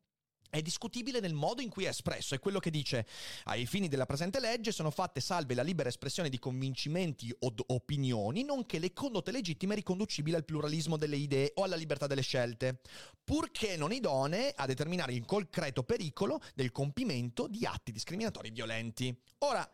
è 0.50 0.60
discutibile 0.60 1.20
nel 1.20 1.32
modo 1.32 1.62
in 1.62 1.70
cui 1.70 1.84
è 1.84 1.88
espresso, 1.88 2.34
è 2.34 2.40
quello 2.40 2.58
che 2.58 2.70
dice 2.70 3.06
ai 3.44 3.66
fini 3.66 3.88
della 3.88 4.04
presente 4.04 4.40
legge 4.40 4.72
sono 4.72 4.90
fatte 4.90 5.20
salve 5.20 5.54
la 5.54 5.62
libera 5.62 5.88
espressione 5.88 6.28
di 6.28 6.38
convincimenti 6.38 7.34
o 7.38 7.54
opinioni, 7.68 8.42
nonché 8.42 8.78
le 8.78 8.92
condotte 8.92 9.30
legittime 9.30 9.76
riconducibili 9.76 10.36
al 10.36 10.44
pluralismo 10.44 10.96
delle 10.96 11.16
idee 11.16 11.52
o 11.54 11.62
alla 11.62 11.76
libertà 11.76 12.06
delle 12.06 12.22
scelte, 12.22 12.80
purché 13.22 13.76
non 13.76 13.92
idonee 13.92 14.52
a 14.54 14.66
determinare 14.66 15.14
il 15.14 15.24
concreto 15.24 15.84
pericolo 15.84 16.40
del 16.54 16.72
compimento 16.72 17.46
di 17.46 17.64
atti 17.64 17.92
discriminatori 17.92 18.50
violenti. 18.50 19.16
Ora, 19.38 19.68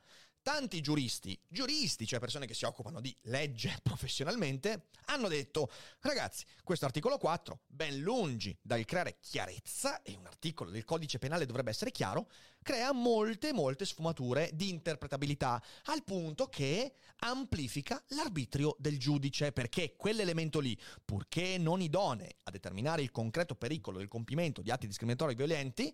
tanti 0.46 0.80
giuristi, 0.80 1.36
giuristi, 1.48 2.06
cioè 2.06 2.20
persone 2.20 2.46
che 2.46 2.54
si 2.54 2.66
occupano 2.66 3.00
di 3.00 3.12
legge 3.22 3.76
professionalmente, 3.82 4.90
hanno 5.06 5.26
detto, 5.26 5.68
ragazzi, 6.02 6.44
questo 6.62 6.84
articolo 6.84 7.18
4, 7.18 7.62
ben 7.66 7.98
lungi 7.98 8.56
dal 8.62 8.84
creare 8.84 9.16
chiarezza, 9.18 10.02
e 10.02 10.14
un 10.16 10.24
articolo 10.24 10.70
del 10.70 10.84
codice 10.84 11.18
penale 11.18 11.46
dovrebbe 11.46 11.70
essere 11.70 11.90
chiaro, 11.90 12.30
crea 12.62 12.92
molte, 12.92 13.52
molte 13.52 13.84
sfumature 13.84 14.50
di 14.54 14.68
interpretabilità, 14.68 15.60
al 15.86 16.04
punto 16.04 16.46
che 16.46 16.94
amplifica 17.22 18.00
l'arbitrio 18.10 18.76
del 18.78 19.00
giudice, 19.00 19.50
perché 19.50 19.96
quell'elemento 19.96 20.60
lì, 20.60 20.78
purché 21.04 21.58
non 21.58 21.80
idonee 21.80 22.36
a 22.44 22.52
determinare 22.52 23.02
il 23.02 23.10
concreto 23.10 23.56
pericolo 23.56 23.98
del 23.98 24.06
compimento 24.06 24.62
di 24.62 24.70
atti 24.70 24.86
discriminatori 24.86 25.34
violenti, 25.34 25.92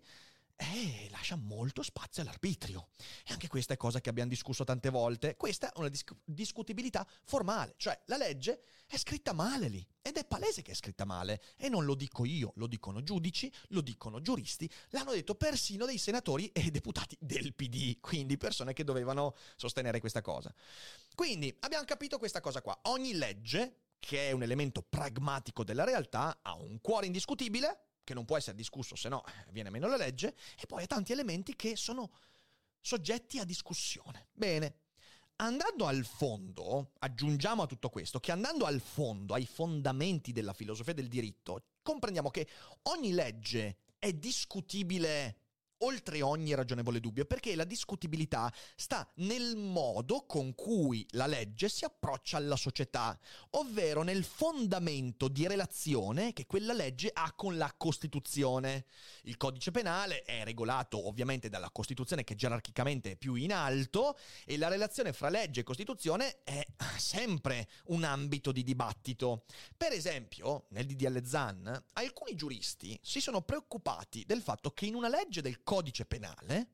eh, 0.55 1.07
lascia 1.09 1.35
molto 1.35 1.81
spazio 1.81 2.21
all'arbitrio. 2.21 2.89
E 3.25 3.33
anche 3.33 3.47
questa 3.47 3.73
è 3.73 3.77
cosa 3.77 4.01
che 4.01 4.09
abbiamo 4.09 4.29
discusso 4.29 4.63
tante 4.63 4.89
volte. 4.89 5.35
Questa 5.35 5.71
è 5.71 5.79
una 5.79 5.89
dis- 5.89 6.03
discutibilità 6.23 7.07
formale, 7.23 7.73
cioè 7.77 7.99
la 8.05 8.17
legge 8.17 8.63
è 8.87 8.97
scritta 8.97 9.33
male 9.33 9.67
lì. 9.67 9.85
Ed 10.01 10.17
è 10.17 10.25
palese 10.25 10.61
che 10.61 10.71
è 10.71 10.75
scritta 10.75 11.05
male. 11.05 11.41
E 11.57 11.69
non 11.69 11.85
lo 11.85 11.95
dico 11.95 12.25
io, 12.25 12.53
lo 12.55 12.67
dicono 12.67 13.03
giudici, 13.03 13.51
lo 13.69 13.81
dicono 13.81 14.21
giuristi, 14.21 14.69
l'hanno 14.89 15.11
detto 15.11 15.35
persino 15.35 15.85
dei 15.85 15.97
senatori 15.97 16.47
e 16.47 16.71
deputati 16.71 17.17
del 17.19 17.53
PD, 17.53 17.99
quindi 17.99 18.37
persone 18.37 18.73
che 18.73 18.83
dovevano 18.83 19.35
sostenere 19.55 19.99
questa 19.99 20.21
cosa. 20.21 20.53
Quindi 21.15 21.55
abbiamo 21.61 21.85
capito 21.85 22.17
questa 22.17 22.41
cosa 22.41 22.61
qua. 22.61 22.77
Ogni 22.83 23.13
legge, 23.13 23.77
che 23.99 24.29
è 24.29 24.31
un 24.31 24.43
elemento 24.43 24.81
pragmatico 24.81 25.63
della 25.63 25.83
realtà, 25.83 26.39
ha 26.41 26.55
un 26.55 26.79
cuore 26.81 27.05
indiscutibile 27.05 27.87
che 28.03 28.13
non 28.13 28.25
può 28.25 28.37
essere 28.37 28.55
discusso, 28.55 28.95
se 28.95 29.09
no 29.09 29.25
eh, 29.25 29.51
viene 29.51 29.69
meno 29.69 29.87
la 29.87 29.97
legge, 29.97 30.35
e 30.59 30.65
poi 30.65 30.83
ha 30.83 30.87
tanti 30.87 31.11
elementi 31.11 31.55
che 31.55 31.75
sono 31.75 32.11
soggetti 32.79 33.39
a 33.39 33.45
discussione. 33.45 34.27
Bene, 34.33 34.75
andando 35.37 35.85
al 35.85 36.05
fondo, 36.05 36.91
aggiungiamo 36.99 37.63
a 37.63 37.65
tutto 37.65 37.89
questo 37.89 38.19
che 38.19 38.31
andando 38.31 38.65
al 38.65 38.81
fondo, 38.81 39.33
ai 39.33 39.45
fondamenti 39.45 40.31
della 40.31 40.53
filosofia 40.53 40.93
del 40.93 41.07
diritto, 41.07 41.63
comprendiamo 41.81 42.29
che 42.29 42.47
ogni 42.83 43.13
legge 43.13 43.77
è 43.97 44.11
discutibile 44.13 45.37
oltre 45.83 46.21
ogni 46.21 46.53
ragionevole 46.53 46.99
dubbio, 46.99 47.25
perché 47.25 47.55
la 47.55 47.63
discutibilità 47.65 48.51
sta 48.75 49.07
nel 49.15 49.55
modo 49.55 50.25
con 50.25 50.55
cui 50.55 51.05
la 51.11 51.27
legge 51.27 51.69
si 51.69 51.85
approccia 51.85 52.37
alla 52.37 52.55
società, 52.55 53.17
ovvero 53.51 54.01
nel 54.01 54.23
fondamento 54.23 55.27
di 55.27 55.45
relazione 55.47 56.33
che 56.33 56.45
quella 56.45 56.73
legge 56.73 57.09
ha 57.13 57.33
con 57.33 57.57
la 57.57 57.73
Costituzione. 57.75 58.85
Il 59.23 59.37
codice 59.37 59.71
penale 59.71 60.21
è 60.23 60.43
regolato 60.43 61.07
ovviamente 61.07 61.49
dalla 61.49 61.69
Costituzione 61.69 62.23
che 62.23 62.35
gerarchicamente 62.35 63.11
è 63.11 63.15
più 63.15 63.35
in 63.35 63.53
alto 63.53 64.17
e 64.45 64.57
la 64.57 64.69
relazione 64.69 65.13
fra 65.13 65.29
legge 65.29 65.61
e 65.61 65.63
Costituzione 65.63 66.43
è 66.43 66.65
sempre 66.97 67.67
un 67.87 68.03
ambito 68.03 68.51
di 68.51 68.63
dibattito. 68.63 69.43
Per 69.75 69.91
esempio, 69.91 70.65
nel 70.69 70.85
DDL 70.85 71.25
ZAN, 71.25 71.83
alcuni 71.93 72.35
giuristi 72.35 72.97
si 73.01 73.19
sono 73.19 73.41
preoccupati 73.41 74.23
del 74.25 74.41
fatto 74.41 74.71
che 74.71 74.85
in 74.85 74.95
una 74.95 75.09
legge 75.09 75.41
del 75.41 75.61
codice 75.63 75.72
codice 75.73 76.05
penale, 76.05 76.67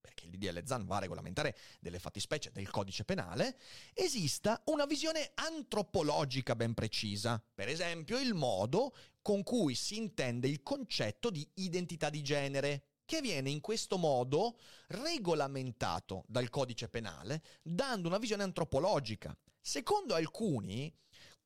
perché 0.00 0.24
il 0.24 0.30
DDL 0.30 0.64
ZAN 0.64 0.86
va 0.86 0.96
a 0.96 1.00
regolamentare 1.00 1.54
delle 1.80 1.98
fattispecie 1.98 2.50
del 2.50 2.70
codice 2.70 3.04
penale, 3.04 3.58
esista 3.92 4.62
una 4.66 4.86
visione 4.86 5.32
antropologica 5.34 6.56
ben 6.56 6.72
precisa. 6.72 7.44
Per 7.54 7.68
esempio, 7.68 8.18
il 8.18 8.32
modo 8.32 8.96
con 9.20 9.42
cui 9.42 9.74
si 9.74 9.98
intende 9.98 10.48
il 10.48 10.62
concetto 10.62 11.28
di 11.28 11.46
identità 11.56 12.08
di 12.08 12.22
genere, 12.22 12.84
che 13.04 13.20
viene 13.20 13.50
in 13.50 13.60
questo 13.60 13.98
modo 13.98 14.58
regolamentato 14.88 16.24
dal 16.26 16.48
codice 16.48 16.88
penale, 16.88 17.42
dando 17.62 18.08
una 18.08 18.16
visione 18.16 18.44
antropologica. 18.44 19.36
Secondo 19.60 20.14
alcuni, 20.14 20.90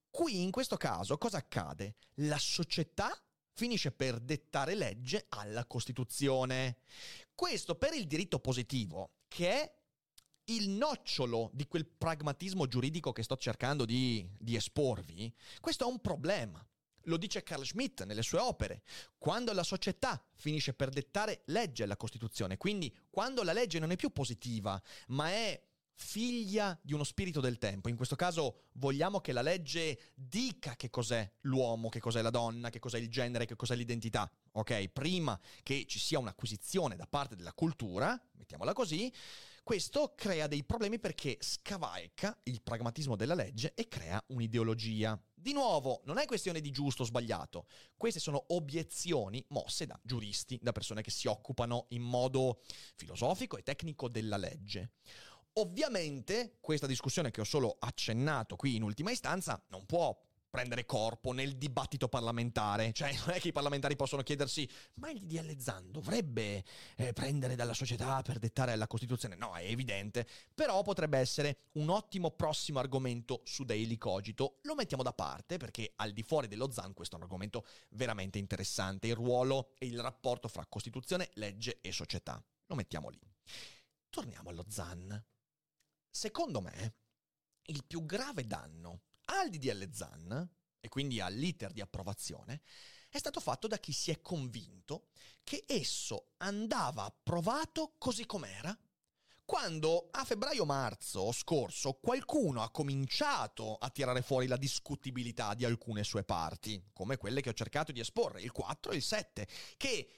qui 0.09 0.41
in 0.41 0.53
questo 0.53 0.77
caso 0.77 1.19
cosa 1.19 1.39
accade? 1.39 1.97
La 2.17 2.39
società 2.39 3.13
finisce 3.53 3.93
per 3.93 4.19
dettare 4.19 4.75
legge 4.75 5.27
alla 5.31 5.65
Costituzione. 5.67 6.79
Questo 7.35 7.75
per 7.75 7.95
il 7.95 8.07
diritto 8.07 8.39
positivo, 8.39 9.13
che 9.29 9.51
è 9.51 9.75
il 10.47 10.71
nocciolo 10.71 11.51
di 11.53 11.67
quel 11.67 11.87
pragmatismo 11.87 12.67
giuridico 12.67 13.13
che 13.13 13.23
sto 13.23 13.37
cercando 13.37 13.85
di, 13.85 14.29
di 14.39 14.57
esporvi, 14.57 15.33
questo 15.61 15.85
è 15.85 15.91
un 15.91 16.01
problema. 16.01 16.65
Lo 17.07 17.17
dice 17.17 17.43
Carl 17.43 17.65
Schmitt 17.65 18.05
nelle 18.05 18.23
sue 18.23 18.39
opere. 18.39 18.83
Quando 19.19 19.53
la 19.53 19.65
società 19.65 20.23
finisce 20.35 20.73
per 20.73 20.89
dettare 20.89 21.43
legge 21.47 21.83
alla 21.83 21.97
Costituzione, 21.97 22.57
quindi 22.57 22.97
quando 23.11 23.43
la 23.43 23.53
legge 23.53 23.81
non 23.81 23.91
è 23.91 23.97
più 23.97 24.11
positiva, 24.11 24.81
ma 25.09 25.31
è 25.31 25.61
figlia 25.95 26.79
di 26.83 26.93
uno 26.93 27.05
spirito 27.05 27.41
del 27.41 27.59
tempo. 27.59 27.89
In 27.89 27.97
questo 27.97 28.17
caso 28.17 28.65
vogliamo 28.73 29.21
che 29.21 29.33
la 29.33 29.43
legge 29.43 30.13
dica 30.15 30.77
che 30.77 30.91
cos'è 30.91 31.31
l'uomo, 31.43 31.89
che 31.89 32.01
cos'è 32.01 32.23
la 32.23 32.31
donna, 32.31 32.71
che 32.71 32.79
cos'è 32.79 32.99
il 32.99 33.09
genere, 33.09 33.47
che 33.47 33.57
cos'è 33.57 33.75
l'identità. 33.75 34.31
Ok? 34.53 34.89
Prima 34.89 35.39
che 35.63 35.85
ci 35.87 35.99
sia 35.99 36.19
un'acquisizione 36.19 36.97
da 36.97 37.07
parte 37.07 37.37
della 37.37 37.53
cultura, 37.53 38.21
mettiamola 38.33 38.73
così, 38.73 39.13
questo 39.65 40.15
crea 40.17 40.49
dei 40.49 40.65
problemi 40.65 40.99
perché 40.99 41.37
scavalca 41.41 42.37
il 42.45 42.63
pragmatismo 42.63 43.15
della 43.15 43.35
legge 43.35 43.75
e 43.75 43.87
crea 43.87 44.21
un'ideologia. 44.29 45.17
Di 45.33 45.53
nuovo, 45.53 46.03
non 46.05 46.19
è 46.19 46.25
questione 46.25 46.61
di 46.61 46.71
giusto 46.71 47.03
o 47.03 47.05
sbagliato, 47.05 47.67
queste 47.97 48.19
sono 48.19 48.45
obiezioni 48.49 49.45
mosse 49.51 49.87
da 49.87 49.99
giuristi, 50.03 50.59
da 50.61 50.73
persone 50.73 51.03
che 51.03 51.13
si 51.13 51.29
occupano 51.29 51.87
in 51.91 52.03
modo 52.03 52.61
filosofico 52.97 53.57
e 53.57 53.63
tecnico 53.63 54.09
della 54.09 54.37
legge. 54.37 54.95
Ovviamente 55.55 56.57
questa 56.61 56.87
discussione 56.87 57.31
che 57.31 57.43
ho 57.43 57.45
solo 57.45 57.77
accennato 57.79 58.57
qui 58.57 58.77
in 58.77 58.83
ultima 58.83 59.11
istanza 59.11 59.63
non 59.69 59.85
può 59.85 60.19
prendere 60.53 60.85
corpo 60.85 61.33
nel 61.33 61.57
dibattito 61.57 62.09
parlamentare. 62.09 62.93
Cioè, 62.93 63.17
non 63.25 63.31
è 63.31 63.41
che 63.41 63.49
i 63.49 63.53
parlamentari 63.53 63.97
possono 63.97 64.23
chiedersi, 64.23 64.69
ma 64.95 65.11
il 65.11 65.19
DDL 65.21 65.59
Zan 65.59 65.91
dovrebbe 65.91 66.63
eh, 66.97 67.15
prendere 67.15 67.55
dalla 67.55 67.73
società 67.73 68.21
per 68.21 68.39
dettare 68.39 68.77
la 68.77 68.87
Costituzione? 68.87 69.35
No, 69.35 69.55
è 69.55 69.65
evidente. 69.65 70.27
Però 70.55 70.83
potrebbe 70.83 71.19
essere 71.19 71.69
un 71.73 71.89
ottimo 71.89 72.33
prossimo 72.33 72.81
argomento 72.81 73.41
su 73.45 73.65
Daily 73.65 73.97
Cogito. 73.97 74.59
Lo 74.63 74.75
mettiamo 74.75 75.03
da 75.03 75.15
parte 75.15 75.57
perché 75.57 75.95
al 75.97 76.13
di 76.13 76.23
fuori 76.23 76.49
dello 76.49 76.71
Zan 76.71 76.93
questo 76.93 77.15
è 77.15 77.19
un 77.19 77.25
argomento 77.25 77.65
veramente 77.91 78.39
interessante. 78.39 79.07
Il 79.07 79.15
ruolo 79.15 79.73
e 79.79 79.87
il 79.87 80.01
rapporto 80.01 80.49
fra 80.49 80.67
Costituzione, 80.67 81.31
legge 81.35 81.79
e 81.81 81.93
società. 81.93 82.43
Lo 82.67 82.75
mettiamo 82.75 83.09
lì. 83.09 83.21
Torniamo 84.11 84.51
allo 84.51 84.67
Zan. 84.69 85.32
Secondo 86.15 86.61
me, 86.61 86.95
il 87.63 87.87
più 87.87 88.05
grave 88.05 88.47
danno 88.47 89.05
al 89.25 89.49
DDL 89.49 89.91
ZAN, 89.91 90.51
e 90.79 90.89
quindi 90.91 91.21
all'iter 91.21 91.73
di 91.73 91.81
approvazione, 91.81 92.61
è 93.09 93.17
stato 93.17 93.41
fatto 93.41 93.67
da 93.67 93.79
chi 93.79 93.93
si 93.93 94.11
è 94.11 94.21
convinto 94.21 95.09
che 95.43 95.65
esso 95.67 96.33
andava 96.37 97.05
approvato 97.05 97.95
così 97.97 98.27
com'era, 98.27 98.79
quando 99.47 100.09
a 100.11 100.23
febbraio-marzo 100.23 101.33
scorso 101.33 101.95
qualcuno 101.95 102.63
ha 102.63 102.71
cominciato 102.71 103.77
a 103.77 103.89
tirare 103.89 104.21
fuori 104.21 104.47
la 104.47 104.59
discutibilità 104.59 105.55
di 105.55 105.65
alcune 105.65 106.05
sue 106.05 106.25
parti, 106.25 106.91
come 106.93 107.17
quelle 107.17 107.41
che 107.41 107.49
ho 107.49 107.55
cercato 107.55 107.91
di 107.91 108.01
esporre, 108.01 108.43
il 108.43 108.53
4 108.53 108.93
e 108.93 108.97
il 108.97 109.03
7, 109.03 109.49
che 109.79 110.17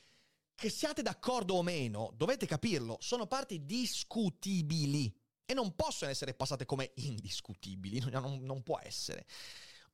che 0.57 0.71
siate 0.71 1.03
d'accordo 1.03 1.55
o 1.55 1.63
meno, 1.63 2.13
dovete 2.15 2.47
capirlo, 2.47 2.97
sono 3.01 3.27
parti 3.27 3.65
discutibili 3.65 5.13
e 5.47 5.55
non 5.55 5.75
possono 5.75 6.11
essere 6.11 6.35
passate 6.35 6.65
come 6.65 6.93
indiscutibili, 6.97 8.01
non, 8.11 8.39
non 8.43 8.63
può 8.63 8.79
essere. 8.83 9.27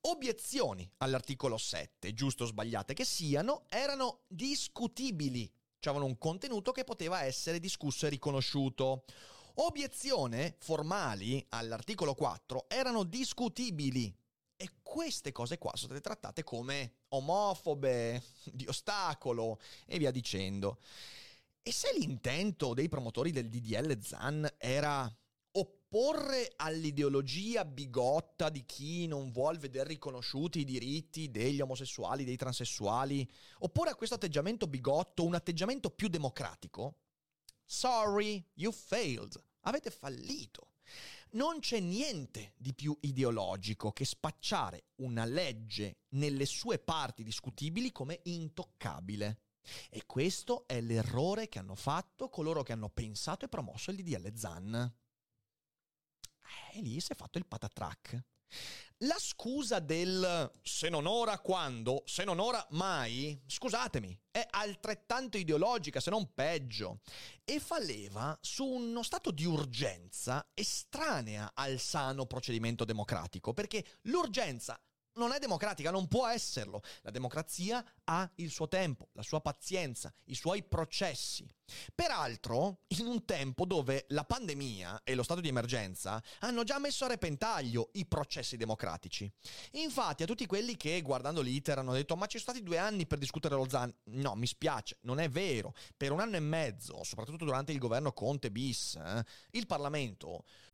Obiezioni 0.03 0.91
all'articolo 0.99 1.59
7, 1.59 2.15
giusto 2.15 2.45
o 2.45 2.47
sbagliate 2.47 2.95
che 2.95 3.05
siano, 3.05 3.65
erano 3.69 4.21
discutibili, 4.29 5.45
cioè 5.79 5.93
avevano 5.93 6.07
un 6.07 6.19
contenuto 6.19 6.73
che 6.73 6.85
poteva 6.85 7.23
essere 7.23 7.61
discusso 7.61 8.07
e 8.07 8.11
riconosciuto. 8.11 9.05
Obiezione 9.55 10.57
formali 10.59 11.45
all'articolo 11.51 12.15
4 12.15 12.67
erano 12.69 13.03
discutibili, 13.05 14.15
e 14.61 14.71
queste 14.83 15.33
cose 15.33 15.57
qua 15.57 15.71
sono 15.75 15.93
state 15.93 16.03
trattate 16.03 16.45
come 16.45 16.97
omofobe, 17.09 18.23
di 18.45 18.67
ostacolo 18.67 19.59
e 19.87 19.97
via 19.97 20.11
dicendo. 20.11 20.81
E 21.63 21.73
se 21.73 21.95
l'intento 21.97 22.75
dei 22.75 22.89
promotori 22.89 23.33
del 23.33 23.49
DDL 23.49 23.99
Zan 24.03 24.47
era 24.59 25.11
opporre 25.93 26.53
all'ideologia 26.55 27.65
bigotta 27.65 28.49
di 28.49 28.65
chi 28.65 29.09
non 29.09 29.33
vuole 29.33 29.59
vedere 29.59 29.89
riconosciuti 29.89 30.61
i 30.61 30.65
diritti 30.65 31.33
degli 31.33 31.61
omosessuali, 31.61 32.23
dei 32.23 32.37
transessuali, 32.37 33.29
opporre 33.59 33.91
a 33.91 33.95
questo 33.97 34.15
atteggiamento 34.15 34.69
bigotto 34.69 35.25
un 35.25 35.35
atteggiamento 35.35 35.91
più 35.91 36.07
democratico, 36.07 36.99
sorry, 37.65 38.45
you 38.55 38.71
failed. 38.71 39.43
Avete 39.63 39.91
fallito. 39.91 40.75
Non 41.33 41.59
c'è 41.59 41.81
niente 41.81 42.53
di 42.57 42.73
più 42.73 42.97
ideologico 43.01 43.91
che 43.91 44.05
spacciare 44.05 44.91
una 44.97 45.25
legge 45.25 46.03
nelle 46.11 46.47
sue 46.47 46.79
parti 46.79 47.25
discutibili 47.25 47.91
come 47.91 48.21
intoccabile. 48.25 49.41
E 49.91 50.07
questo 50.07 50.69
è 50.69 50.81
l'errore 50.81 51.49
che 51.49 51.59
hanno 51.59 51.75
fatto 51.75 52.29
coloro 52.29 52.63
che 52.63 52.73
hanno 52.73 52.91
pensato 52.91 53.45
e 53.45 53.49
promosso 53.49 53.91
il 53.91 53.97
DDL 53.97 54.33
Zan 54.37 54.95
e 56.73 56.81
lì 56.81 57.01
si 57.01 57.13
è 57.13 57.15
fatto 57.15 57.39
il 57.39 57.47
patatrack. 57.47 58.25
La 59.05 59.17
scusa 59.19 59.79
del 59.79 60.51
se 60.63 60.91
non 60.91 61.07
ora 61.07 61.39
quando, 61.39 62.03
se 62.05 62.25
non 62.25 62.39
ora 62.39 62.67
mai, 62.71 63.41
scusatemi, 63.47 64.19
è 64.31 64.47
altrettanto 64.51 65.39
ideologica, 65.39 66.01
se 66.01 66.11
non 66.11 66.35
peggio, 66.35 67.01
e 67.45 67.61
fa 67.61 67.79
leva 67.79 68.37
su 68.43 68.67
uno 68.67 69.03
stato 69.03 69.31
di 69.31 69.47
urgenza 69.47 70.51
estranea 70.53 71.53
al 71.55 71.79
sano 71.79 72.27
procedimento 72.27 72.85
democratico, 72.85 73.55
perché 73.55 73.83
l'urgenza 74.03 74.79
non 75.15 75.33
è 75.33 75.39
democratica, 75.39 75.91
non 75.91 76.09
può 76.09 76.27
esserlo. 76.27 76.83
La 77.03 77.11
democrazia 77.11 77.85
ha 78.05 78.31
il 78.37 78.51
suo 78.51 78.69
tempo, 78.69 79.09
la 79.13 79.23
sua 79.23 79.41
pazienza, 79.41 80.13
i 80.25 80.35
suoi 80.35 80.63
processi. 80.63 81.49
Peraltro, 81.95 82.81
in 82.99 83.07
un 83.07 83.25
tempo 83.25 83.65
dove 83.65 84.07
la 84.09 84.25
pandemia 84.25 85.03
e 85.05 85.15
lo 85.15 85.23
stato 85.23 85.41
di 85.41 85.49
emergenza 85.49 86.23
hanno 86.41 86.65
già 86.65 86.79
messo 86.79 87.05
a 87.05 87.09
repentaglio 87.09 87.91
i 87.93 88.07
processi 88.07 88.57
democratici. 88.57 89.31
Infatti, 89.73 90.23
a 90.23 90.27
tutti 90.27 90.47
quelli 90.47 90.77
che 90.77 91.01
guardando 91.03 91.41
l'iter 91.41 91.79
hanno 91.79 91.93
detto 91.93 92.17
ma 92.17 92.27
ci 92.27 92.39
sono 92.39 92.51
stati 92.51 92.65
due 92.65 92.79
anni 92.79 93.07
per 93.07 93.19
discutere 93.19 93.55
lo 93.55 93.69
ZAN, 93.69 93.95
no, 94.05 94.35
mi 94.35 94.47
spiace, 94.47 94.99
non 95.03 95.21
è 95.21 95.29
vero. 95.29 95.75
Per 95.97 96.11
un 96.11 96.21
anno 96.21 96.37
e 96.37 96.41
mezzo, 96.41 97.05
soprattutto 97.05 97.45
durante 97.45 97.73
il 97.73 97.79
governo 97.79 98.13
Conte 98.13 98.51
bis, 98.51 98.97
eh, 98.97 99.25
il 99.53 99.67
Parlamento 99.67 100.45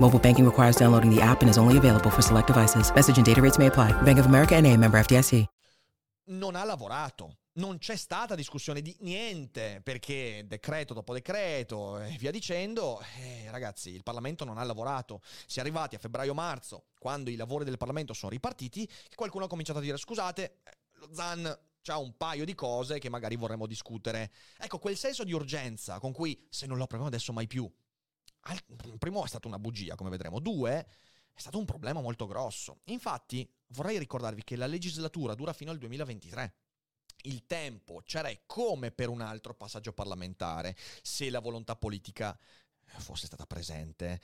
Mobile 0.00 0.20
banking 0.20 0.44
requires 0.44 0.76
downloading 0.76 1.10
the 1.12 1.20
app 1.20 1.40
and 1.40 1.50
is 1.50 1.58
only 1.58 1.76
available 1.76 2.08
for 2.08 2.22
select 2.22 2.46
devices. 2.46 2.92
Message 2.94 3.16
and 3.16 3.26
data 3.26 3.40
rates 3.40 3.58
may 3.58 3.66
apply. 3.66 3.90
Bank 4.02 4.18
of 4.18 4.26
America 4.26 4.54
and 4.54 4.64
a 4.66 4.76
member 4.76 4.98
FDIC. 5.00 5.44
Non 6.30 6.54
ha 6.54 6.62
lavorato. 6.62 7.38
Non 7.54 7.78
c'è 7.78 7.96
stata 7.96 8.36
discussione 8.36 8.80
di 8.80 8.94
niente, 9.00 9.80
perché 9.82 10.44
decreto 10.46 10.94
dopo 10.94 11.12
decreto 11.12 11.98
e 11.98 12.14
via 12.16 12.30
dicendo, 12.30 13.00
eh, 13.18 13.50
ragazzi, 13.50 13.90
il 13.90 14.04
Parlamento 14.04 14.44
non 14.44 14.58
ha 14.58 14.62
lavorato. 14.62 15.20
Si 15.46 15.58
è 15.58 15.62
arrivati 15.62 15.96
a 15.96 15.98
febbraio-marzo, 15.98 16.84
quando 17.00 17.30
i 17.30 17.34
lavori 17.34 17.64
del 17.64 17.78
Parlamento 17.78 18.12
sono 18.12 18.30
ripartiti, 18.30 18.86
che 18.86 19.16
qualcuno 19.16 19.46
ha 19.46 19.48
cominciato 19.48 19.80
a 19.80 19.82
dire, 19.82 19.96
scusate, 19.96 20.58
eh, 20.62 20.78
lo 20.92 21.08
ZAN 21.10 21.58
c'ha 21.82 21.96
un 21.96 22.16
paio 22.16 22.44
di 22.44 22.54
cose 22.54 23.00
che 23.00 23.08
magari 23.08 23.34
vorremmo 23.34 23.66
discutere. 23.66 24.30
Ecco, 24.58 24.78
quel 24.78 24.96
senso 24.96 25.24
di 25.24 25.32
urgenza 25.32 25.98
con 25.98 26.12
cui 26.12 26.46
se 26.48 26.66
non 26.66 26.76
lo 26.76 26.84
approviamo 26.84 27.12
adesso 27.12 27.32
mai 27.32 27.48
più. 27.48 27.68
Al, 28.40 28.62
primo 28.98 29.24
è 29.24 29.28
stata 29.28 29.48
una 29.48 29.58
bugia, 29.58 29.94
come 29.94 30.10
vedremo. 30.10 30.40
Due, 30.40 30.72
è 31.32 31.38
stato 31.38 31.58
un 31.58 31.64
problema 31.64 32.00
molto 32.00 32.26
grosso. 32.26 32.80
Infatti, 32.84 33.48
vorrei 33.68 33.98
ricordarvi 33.98 34.42
che 34.44 34.56
la 34.56 34.66
legislatura 34.66 35.34
dura 35.34 35.52
fino 35.52 35.70
al 35.70 35.78
2023 35.78 36.54
il 37.22 37.46
tempo 37.46 38.02
c'era 38.04 38.30
come 38.46 38.90
per 38.90 39.08
un 39.08 39.20
altro 39.20 39.54
passaggio 39.54 39.92
parlamentare, 39.92 40.76
se 41.02 41.30
la 41.30 41.40
volontà 41.40 41.76
politica 41.76 42.38
fosse 42.98 43.26
stata 43.26 43.46
presente. 43.46 44.20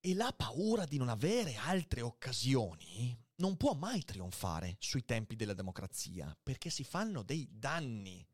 E 0.00 0.14
la 0.14 0.32
paura 0.32 0.84
di 0.84 0.98
non 0.98 1.08
avere 1.08 1.56
altre 1.56 2.00
occasioni 2.00 3.16
non 3.36 3.56
può 3.56 3.74
mai 3.74 4.04
trionfare 4.04 4.76
sui 4.78 5.04
tempi 5.04 5.34
della 5.36 5.54
democrazia, 5.54 6.36
perché 6.42 6.70
si 6.70 6.84
fanno 6.84 7.22
dei 7.22 7.48
danni. 7.50 8.24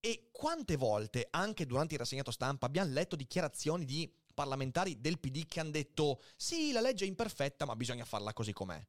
E 0.00 0.28
quante 0.30 0.76
volte, 0.76 1.26
anche 1.30 1.66
durante 1.66 1.94
il 1.94 2.00
rassegnato 2.00 2.30
stampa, 2.30 2.66
abbiamo 2.66 2.92
letto 2.92 3.16
dichiarazioni 3.16 3.84
di 3.84 4.10
parlamentari 4.32 5.00
del 5.00 5.18
PD 5.18 5.46
che 5.46 5.60
hanno 5.60 5.70
detto 5.70 6.22
sì, 6.36 6.70
la 6.70 6.80
legge 6.80 7.04
è 7.04 7.08
imperfetta, 7.08 7.64
ma 7.64 7.74
bisogna 7.74 8.04
farla 8.04 8.32
così 8.32 8.52
com'è. 8.52 8.80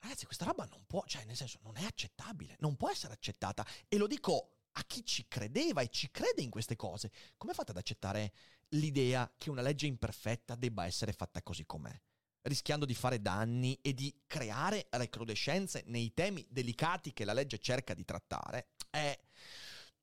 Ragazzi, 0.00 0.26
questa 0.26 0.44
roba 0.44 0.64
non 0.64 0.84
può, 0.86 1.04
cioè 1.06 1.24
nel 1.24 1.36
senso 1.36 1.58
non 1.62 1.76
è 1.76 1.84
accettabile, 1.84 2.56
non 2.58 2.76
può 2.76 2.90
essere 2.90 3.12
accettata. 3.12 3.64
E 3.88 3.96
lo 3.96 4.06
dico 4.06 4.52
a 4.72 4.84
chi 4.84 5.04
ci 5.04 5.26
credeva 5.28 5.80
e 5.80 5.88
ci 5.88 6.10
crede 6.10 6.42
in 6.42 6.50
queste 6.50 6.76
cose. 6.76 7.10
Come 7.36 7.52
fate 7.52 7.70
ad 7.70 7.76
accettare 7.76 8.32
l'idea 8.70 9.32
che 9.36 9.50
una 9.50 9.62
legge 9.62 9.86
imperfetta 9.86 10.54
debba 10.54 10.86
essere 10.86 11.12
fatta 11.12 11.42
così 11.42 11.64
com'è? 11.64 12.00
rischiando 12.42 12.86
di 12.86 12.94
fare 12.94 13.20
danni 13.20 13.78
e 13.82 13.94
di 13.94 14.22
creare 14.26 14.86
recrudescenze 14.90 15.82
nei 15.86 16.14
temi 16.14 16.46
delicati 16.48 17.12
che 17.12 17.24
la 17.24 17.32
legge 17.32 17.58
cerca 17.58 17.94
di 17.94 18.04
trattare, 18.04 18.70
è 18.90 19.16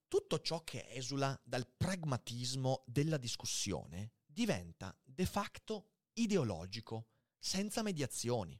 tutto 0.07 0.39
ciò 0.39 0.63
che 0.63 0.85
esula 0.89 1.39
dal 1.43 1.67
pragmatismo 1.67 2.83
della 2.85 3.17
discussione 3.17 4.11
diventa 4.25 4.95
de 5.03 5.25
facto 5.25 5.89
ideologico, 6.13 7.07
senza 7.39 7.81
mediazioni 7.81 8.59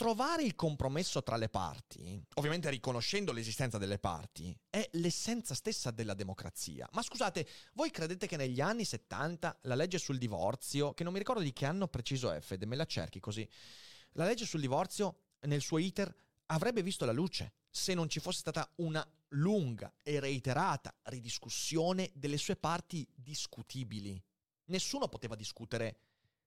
trovare 0.00 0.44
il 0.44 0.54
compromesso 0.54 1.22
tra 1.22 1.36
le 1.36 1.50
parti, 1.50 2.24
ovviamente 2.36 2.70
riconoscendo 2.70 3.32
l'esistenza 3.32 3.76
delle 3.76 3.98
parti, 3.98 4.58
è 4.70 4.88
l'essenza 4.92 5.54
stessa 5.54 5.90
della 5.90 6.14
democrazia. 6.14 6.88
Ma 6.92 7.02
scusate, 7.02 7.46
voi 7.74 7.90
credete 7.90 8.26
che 8.26 8.38
negli 8.38 8.62
anni 8.62 8.86
70 8.86 9.58
la 9.64 9.74
legge 9.74 9.98
sul 9.98 10.16
divorzio, 10.16 10.94
che 10.94 11.04
non 11.04 11.12
mi 11.12 11.18
ricordo 11.18 11.42
di 11.42 11.52
che 11.52 11.66
anno 11.66 11.86
preciso 11.86 12.30
è, 12.30 12.40
Fede, 12.40 12.64
me 12.64 12.76
la 12.76 12.86
cerchi 12.86 13.20
così, 13.20 13.46
la 14.12 14.24
legge 14.24 14.46
sul 14.46 14.62
divorzio 14.62 15.24
nel 15.40 15.60
suo 15.60 15.76
iter 15.76 16.10
avrebbe 16.46 16.82
visto 16.82 17.04
la 17.04 17.12
luce 17.12 17.52
se 17.68 17.92
non 17.92 18.08
ci 18.08 18.20
fosse 18.20 18.38
stata 18.38 18.66
una 18.76 19.06
lunga 19.30 19.92
e 20.02 20.20
reiterata 20.20 20.94
ridiscussione 21.04 22.10
delle 22.14 22.36
sue 22.36 22.56
parti 22.56 23.06
discutibili. 23.14 24.22
Nessuno 24.66 25.08
poteva 25.08 25.34
discutere 25.34 25.98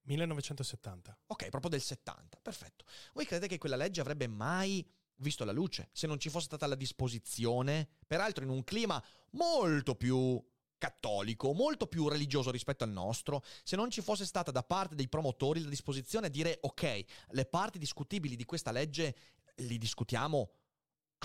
1970. 0.02 1.18
Ok, 1.26 1.48
proprio 1.48 1.70
del 1.70 1.80
70, 1.80 2.38
perfetto. 2.42 2.84
Voi 3.12 3.26
credete 3.26 3.48
che 3.48 3.58
quella 3.58 3.76
legge 3.76 4.00
avrebbe 4.00 4.26
mai 4.26 4.86
visto 5.18 5.44
la 5.44 5.52
luce 5.52 5.88
se 5.92 6.06
non 6.06 6.18
ci 6.18 6.28
fosse 6.28 6.46
stata 6.46 6.66
la 6.66 6.74
disposizione, 6.74 7.88
peraltro 8.06 8.44
in 8.44 8.50
un 8.50 8.64
clima 8.64 9.02
molto 9.30 9.94
più 9.94 10.42
cattolico, 10.76 11.54
molto 11.54 11.86
più 11.86 12.08
religioso 12.08 12.50
rispetto 12.50 12.84
al 12.84 12.90
nostro, 12.90 13.42
se 13.62 13.76
non 13.76 13.90
ci 13.90 14.02
fosse 14.02 14.26
stata 14.26 14.50
da 14.50 14.62
parte 14.62 14.94
dei 14.94 15.08
promotori 15.08 15.62
la 15.62 15.68
disposizione 15.68 16.26
a 16.26 16.30
dire 16.30 16.58
ok, 16.60 17.04
le 17.28 17.46
parti 17.46 17.78
discutibili 17.78 18.36
di 18.36 18.44
questa 18.44 18.72
legge 18.72 19.16
li 19.56 19.78
discutiamo 19.78 20.50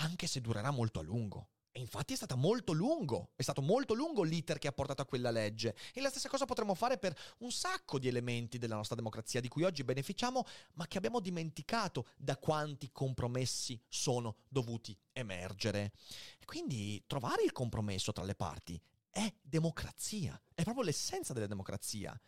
anche 0.00 0.26
se 0.26 0.40
durerà 0.40 0.70
molto 0.70 1.00
a 1.00 1.02
lungo. 1.02 1.48
E 1.72 1.78
infatti 1.78 2.14
è 2.14 2.16
stato 2.16 2.36
molto 2.36 2.72
lungo, 2.72 3.30
è 3.36 3.42
stato 3.42 3.62
molto 3.62 3.94
lungo 3.94 4.24
l'iter 4.24 4.58
che 4.58 4.66
ha 4.66 4.72
portato 4.72 5.02
a 5.02 5.06
quella 5.06 5.30
legge. 5.30 5.76
E 5.92 6.00
la 6.00 6.10
stessa 6.10 6.28
cosa 6.28 6.44
potremmo 6.44 6.74
fare 6.74 6.98
per 6.98 7.16
un 7.38 7.52
sacco 7.52 8.00
di 8.00 8.08
elementi 8.08 8.58
della 8.58 8.74
nostra 8.74 8.96
democrazia 8.96 9.40
di 9.40 9.46
cui 9.46 9.62
oggi 9.62 9.84
beneficiamo, 9.84 10.44
ma 10.74 10.88
che 10.88 10.98
abbiamo 10.98 11.20
dimenticato 11.20 12.08
da 12.16 12.36
quanti 12.38 12.90
compromessi 12.90 13.80
sono 13.88 14.38
dovuti 14.48 14.98
emergere. 15.12 15.92
E 16.40 16.44
quindi 16.44 17.04
trovare 17.06 17.44
il 17.44 17.52
compromesso 17.52 18.12
tra 18.12 18.24
le 18.24 18.34
parti 18.34 18.80
è 19.08 19.32
democrazia, 19.40 20.40
è 20.54 20.62
proprio 20.62 20.84
l'essenza 20.84 21.32
della 21.32 21.46
democrazia. 21.46 22.18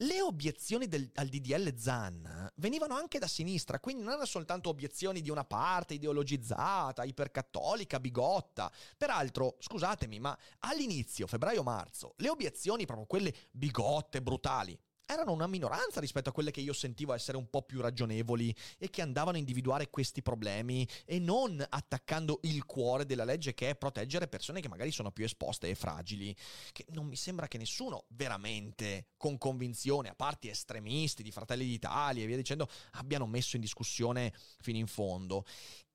Le 0.00 0.20
obiezioni 0.20 0.88
del, 0.88 1.10
al 1.14 1.28
DDL 1.28 1.74
Zan 1.74 2.52
venivano 2.56 2.94
anche 2.94 3.18
da 3.18 3.26
sinistra, 3.26 3.80
quindi 3.80 4.02
non 4.02 4.12
erano 4.12 4.26
soltanto 4.26 4.68
obiezioni 4.68 5.22
di 5.22 5.30
una 5.30 5.46
parte 5.46 5.94
ideologizzata, 5.94 7.02
ipercattolica, 7.02 7.98
bigotta. 7.98 8.70
Peraltro, 8.98 9.56
scusatemi, 9.58 10.20
ma 10.20 10.36
all'inizio, 10.58 11.26
febbraio-marzo, 11.26 12.12
le 12.18 12.28
obiezioni, 12.28 12.84
proprio 12.84 13.06
quelle 13.06 13.34
bigotte, 13.50 14.20
brutali, 14.20 14.78
erano 15.06 15.32
una 15.32 15.46
minoranza 15.46 16.00
rispetto 16.00 16.28
a 16.28 16.32
quelle 16.32 16.50
che 16.50 16.60
io 16.60 16.72
sentivo 16.72 17.14
essere 17.14 17.38
un 17.38 17.48
po' 17.48 17.62
più 17.62 17.80
ragionevoli 17.80 18.54
e 18.76 18.90
che 18.90 19.02
andavano 19.02 19.36
a 19.36 19.40
individuare 19.40 19.88
questi 19.88 20.20
problemi 20.20 20.86
e 21.04 21.18
non 21.20 21.64
attaccando 21.68 22.40
il 22.42 22.64
cuore 22.66 23.06
della 23.06 23.24
legge 23.24 23.54
che 23.54 23.70
è 23.70 23.76
proteggere 23.76 24.26
persone 24.26 24.60
che 24.60 24.68
magari 24.68 24.90
sono 24.90 25.12
più 25.12 25.24
esposte 25.24 25.68
e 25.68 25.74
fragili. 25.74 26.36
Che 26.72 26.84
non 26.90 27.06
mi 27.06 27.16
sembra 27.16 27.46
che 27.46 27.56
nessuno 27.56 28.04
veramente 28.08 29.06
con 29.16 29.38
convinzione, 29.38 30.08
a 30.08 30.14
parte 30.14 30.50
estremisti 30.50 31.22
di 31.22 31.30
Fratelli 31.30 31.64
d'Italia 31.64 32.24
e 32.24 32.26
via 32.26 32.36
dicendo, 32.36 32.68
abbiano 32.92 33.26
messo 33.26 33.56
in 33.56 33.62
discussione 33.62 34.32
fino 34.58 34.78
in 34.78 34.88
fondo. 34.88 35.44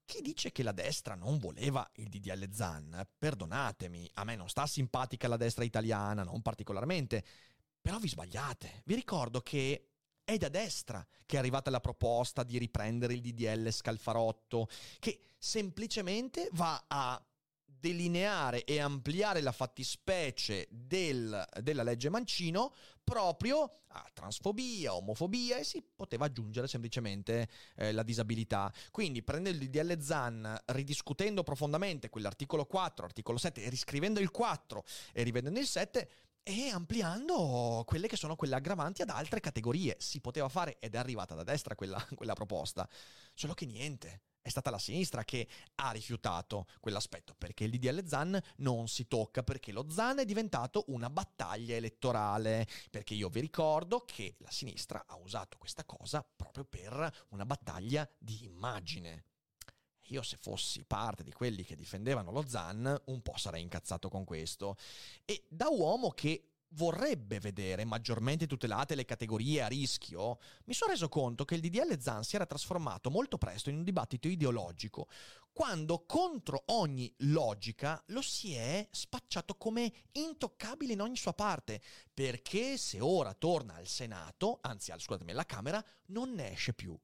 Chi 0.06 0.22
dice 0.22 0.52
che 0.52 0.64
la 0.64 0.74
destra 0.74 1.16
non 1.16 1.38
voleva 1.38 1.90
il 1.96 2.10
DDL 2.10 2.52
Zan, 2.52 3.08
perdonatemi, 3.18 4.10
a 4.16 4.26
me 4.26 4.36
non 4.36 4.50
sta 4.50 4.68
simpatica 4.68 5.30
la 5.30 5.38
destra 5.38 5.64
italiana, 5.64 6.24
non 6.24 6.42
particolarmente, 6.42 7.24
però 7.82 7.98
vi 7.98 8.08
sbagliate. 8.08 8.84
Vi 8.86 8.96
ricordo 8.96 9.42
che 9.42 9.88
è 10.24 10.38
da 10.38 10.50
destra 10.50 11.06
che 11.26 11.36
è 11.36 11.40
arrivata 11.40 11.70
la 11.70 11.80
proposta 11.80 12.44
di 12.44 12.58
riprendere 12.58 13.14
il 13.14 13.22
DDL 13.22 13.72
Scalfarotto, 13.72 14.68
che 15.00 15.22
semplicemente 15.38 16.50
va 16.54 16.86
a 16.88 17.22
delineare 17.66 18.64
e 18.64 18.80
ampliare 18.80 19.42
la 19.42 19.52
fattispecie 19.52 20.68
del, 20.70 21.44
della 21.62 21.82
legge 21.82 22.10
Mancino 22.10 22.74
proprio 23.04 23.80
a 23.88 24.10
transfobia, 24.14 24.94
omofobia 24.94 25.58
e 25.58 25.64
si 25.64 25.84
poteva 25.96 26.26
aggiungere 26.26 26.68
semplicemente 26.68 27.50
eh, 27.76 27.92
la 27.92 28.04
disabilità. 28.04 28.72
Quindi 28.92 29.24
prendendo 29.24 29.64
il 29.64 29.70
DDL 29.70 30.00
ZAN, 30.00 30.62
ridiscutendo 30.68 31.44
profondamente 31.44 32.10
quell'articolo 32.10 32.66
4, 32.66 33.06
articolo 33.06 33.38
7 33.38 33.64
e 33.64 33.70
riscrivendo 33.70 34.20
il 34.20 34.32
4 34.32 34.84
e 35.12 35.24
rivedendo 35.24 35.60
il 35.60 35.68
7, 35.68 36.10
e 36.44 36.70
ampliando 36.70 37.84
quelle 37.86 38.08
che 38.08 38.18
sono 38.18 38.36
quelle 38.36 38.56
aggravanti 38.56 39.02
ad 39.02 39.10
altre 39.10 39.40
categorie. 39.40 39.96
Si 40.00 40.20
poteva 40.22 40.50
fare 40.50 40.78
ed 40.80 40.96
è 40.96 40.98
arrivata 40.98 41.36
da 41.36 41.44
destra 41.44 41.76
quella, 41.76 42.04
quella 42.16 42.34
proposta, 42.34 42.88
solo 43.34 43.54
che 43.54 43.66
niente. 43.66 44.24
È 44.44 44.50
stata 44.50 44.72
la 44.72 44.80
sinistra 44.80 45.24
che 45.24 45.48
ha 45.76 45.92
rifiutato 45.92 46.66
quell'aspetto 46.80 47.36
perché 47.38 47.64
il 47.64 47.70
DDL 47.70 48.04
ZAN 48.04 48.42
non 48.58 48.88
si 48.88 49.08
tocca, 49.08 49.44
perché 49.44 49.72
lo 49.72 49.88
ZAN 49.88 50.18
è 50.20 50.26
diventato 50.26 50.86
una 50.88 51.12
battaglia 51.12 51.76
elettorale. 51.76 52.68
Perché 52.90 53.14
io 53.14 53.30
vi 53.30 53.40
ricordo 53.40 54.04
che 54.04 54.38
la 54.40 54.50
sinistra 54.50 55.06
ha 55.06 55.16
usato 55.18 55.58
questa 55.60 55.86
cosa 55.86 56.28
proprio 56.36 56.66
per 56.66 57.26
una 57.30 57.46
battaglia 57.46 58.10
di 58.18 58.46
immagine. 58.46 59.26
Io 60.12 60.22
se 60.24 60.38
fossi 60.40 60.84
parte 60.84 61.24
di 61.24 61.32
quelli 61.32 61.64
che 61.64 61.76
difendevano 61.76 62.32
lo 62.32 62.46
ZAN, 62.46 63.02
un 63.06 63.22
po' 63.22 63.38
sarei 63.38 63.62
incazzato 63.62 64.10
con 64.10 64.26
questo. 64.26 64.76
E 65.26 65.46
da 65.48 65.70
uomo 65.70 66.10
che 66.12 66.48
vorrebbe 66.74 67.40
vedere 67.40 67.86
maggiormente 67.86 68.48
tutelate 68.48 68.96
le 68.96 69.06
categorie 69.06 69.62
a 69.62 69.68
rischio, 69.68 70.40
mi 70.66 70.74
sono 70.74 70.92
reso 70.92 71.10
conto 71.10 71.46
che 71.46 71.56
il 71.56 71.62
DDL 71.62 72.00
Zan 72.00 72.24
si 72.24 72.36
era 72.36 72.46
trasformato 72.46 73.10
molto 73.10 73.38
presto 73.38 73.70
in 73.70 73.78
un 73.78 73.84
dibattito 73.84 74.28
ideologico, 74.28 75.08
quando 75.54 76.06
contro 76.06 76.64
ogni 76.68 77.14
logica 77.20 78.02
lo 78.08 78.22
si 78.22 78.54
è 78.54 78.88
spacciato 78.92 79.56
come 79.56 79.92
intoccabile 80.14 80.94
in 80.94 81.02
ogni 81.02 81.18
sua 81.18 81.34
parte, 81.34 81.82
perché 82.14 82.78
se 82.78 83.00
ora 83.00 83.34
torna 83.34 83.76
al 83.76 83.88
Senato, 83.88 84.60
anzi 84.62 84.94
scusatemi, 84.96 85.32
alla 85.32 85.46
Camera, 85.46 85.84
non 86.08 86.34
ne 86.34 86.52
esce 86.52 86.74
più 86.74 86.98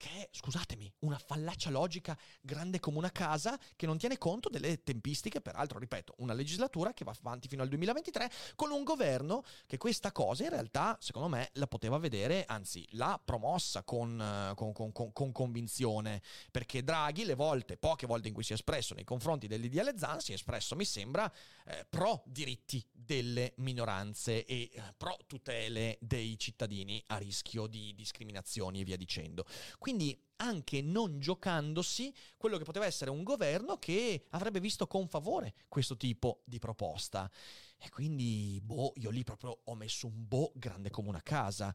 che 0.00 0.08
è, 0.08 0.28
scusatemi, 0.32 0.90
una 1.00 1.18
fallacia 1.18 1.68
logica 1.68 2.18
grande 2.40 2.80
come 2.80 2.96
una 2.96 3.12
casa 3.12 3.60
che 3.76 3.84
non 3.84 3.98
tiene 3.98 4.16
conto 4.16 4.48
delle 4.48 4.82
tempistiche, 4.82 5.42
peraltro, 5.42 5.78
ripeto, 5.78 6.14
una 6.18 6.32
legislatura 6.32 6.94
che 6.94 7.04
va 7.04 7.14
avanti 7.20 7.48
fino 7.48 7.60
al 7.62 7.68
2023 7.68 8.30
con 8.56 8.70
un 8.70 8.82
governo 8.82 9.44
che 9.66 9.76
questa 9.76 10.10
cosa 10.10 10.44
in 10.44 10.48
realtà, 10.48 10.96
secondo 11.02 11.28
me, 11.28 11.50
la 11.52 11.66
poteva 11.66 11.98
vedere, 11.98 12.46
anzi, 12.46 12.86
l'ha 12.92 13.20
promossa 13.22 13.82
con, 13.82 14.52
con, 14.56 14.72
con, 14.72 15.12
con 15.12 15.32
convinzione, 15.32 16.22
perché 16.50 16.82
Draghi 16.82 17.26
le 17.26 17.34
volte, 17.34 17.76
poche 17.76 18.06
volte 18.06 18.28
in 18.28 18.34
cui 18.34 18.42
si 18.42 18.52
è 18.52 18.54
espresso 18.54 18.94
nei 18.94 19.04
confronti 19.04 19.48
dell'IDL 19.48 19.98
Zan, 19.98 20.20
si 20.20 20.30
è 20.30 20.34
espresso, 20.34 20.76
mi 20.76 20.86
sembra, 20.86 21.30
eh, 21.66 21.84
pro 21.86 22.22
diritti 22.24 22.82
delle 22.90 23.52
minoranze 23.56 24.46
e 24.46 24.70
eh, 24.72 24.82
pro 24.96 25.18
tutele 25.26 25.98
dei 26.00 26.38
cittadini 26.38 27.02
a 27.08 27.18
rischio 27.18 27.66
di 27.66 27.94
discriminazioni 27.94 28.80
e 28.80 28.84
via 28.84 28.96
dicendo. 28.96 29.44
Quindi 29.78 29.88
anche 30.36 30.82
non 30.82 31.20
giocandosi 31.20 32.12
quello 32.36 32.58
che 32.58 32.64
poteva 32.64 32.86
essere 32.86 33.10
un 33.10 33.22
governo 33.22 33.78
che 33.78 34.26
avrebbe 34.30 34.60
visto 34.60 34.86
con 34.86 35.08
favore 35.08 35.54
questo 35.68 35.96
tipo 35.96 36.42
di 36.44 36.58
proposta. 36.58 37.30
E 37.76 37.88
quindi, 37.88 38.60
boh, 38.62 38.92
io 38.96 39.10
lì 39.10 39.24
proprio 39.24 39.60
ho 39.64 39.74
messo 39.74 40.06
un 40.06 40.26
boh 40.26 40.52
grande 40.54 40.90
come 40.90 41.08
una 41.08 41.22
casa. 41.22 41.74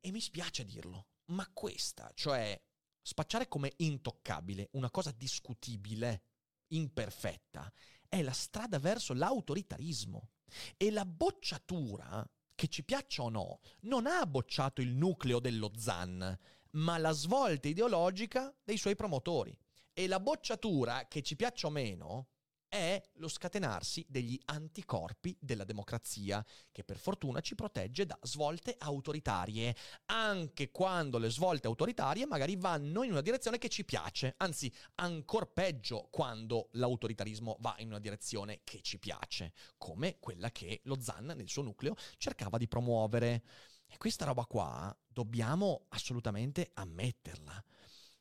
E 0.00 0.10
mi 0.10 0.20
spiace 0.20 0.64
dirlo, 0.64 1.06
ma 1.26 1.48
questa, 1.52 2.10
cioè 2.14 2.60
spacciare 3.00 3.48
come 3.48 3.72
intoccabile 3.76 4.68
una 4.72 4.90
cosa 4.90 5.10
discutibile, 5.10 6.22
imperfetta, 6.68 7.72
è 8.08 8.22
la 8.22 8.32
strada 8.32 8.78
verso 8.78 9.12
l'autoritarismo. 9.12 10.28
E 10.76 10.90
la 10.90 11.04
bocciatura, 11.04 12.28
che 12.54 12.68
ci 12.68 12.84
piaccia 12.84 13.22
o 13.22 13.28
no, 13.28 13.60
non 13.82 14.06
ha 14.06 14.24
bocciato 14.26 14.80
il 14.80 14.94
nucleo 14.94 15.40
dello 15.40 15.72
ZAN, 15.76 16.38
ma 16.74 16.98
la 16.98 17.12
svolta 17.12 17.68
ideologica 17.68 18.54
dei 18.62 18.76
suoi 18.76 18.96
promotori. 18.96 19.56
E 19.92 20.06
la 20.06 20.20
bocciatura, 20.20 21.06
che 21.08 21.22
ci 21.22 21.36
piaccia 21.36 21.68
o 21.68 21.70
meno, 21.70 22.28
è 22.74 23.00
lo 23.18 23.28
scatenarsi 23.28 24.04
degli 24.08 24.36
anticorpi 24.46 25.36
della 25.38 25.62
democrazia, 25.62 26.44
che 26.72 26.82
per 26.82 26.98
fortuna 26.98 27.40
ci 27.40 27.54
protegge 27.54 28.04
da 28.04 28.18
svolte 28.22 28.74
autoritarie, 28.76 29.76
anche 30.06 30.72
quando 30.72 31.18
le 31.18 31.30
svolte 31.30 31.68
autoritarie 31.68 32.26
magari 32.26 32.56
vanno 32.56 33.04
in 33.04 33.12
una 33.12 33.20
direzione 33.20 33.58
che 33.58 33.68
ci 33.68 33.84
piace, 33.84 34.34
anzi 34.38 34.72
ancora 34.96 35.46
peggio 35.46 36.08
quando 36.10 36.70
l'autoritarismo 36.72 37.58
va 37.60 37.76
in 37.78 37.90
una 37.90 38.00
direzione 38.00 38.62
che 38.64 38.80
ci 38.80 38.98
piace, 38.98 39.52
come 39.78 40.18
quella 40.18 40.50
che 40.50 40.80
lo 40.84 41.00
ZAN 41.00 41.26
nel 41.26 41.48
suo 41.48 41.62
nucleo 41.62 41.94
cercava 42.16 42.58
di 42.58 42.66
promuovere. 42.66 43.44
E 43.86 43.96
questa 43.96 44.24
roba 44.24 44.44
qua 44.46 44.96
dobbiamo 45.06 45.86
assolutamente 45.88 46.70
ammetterla. 46.74 47.64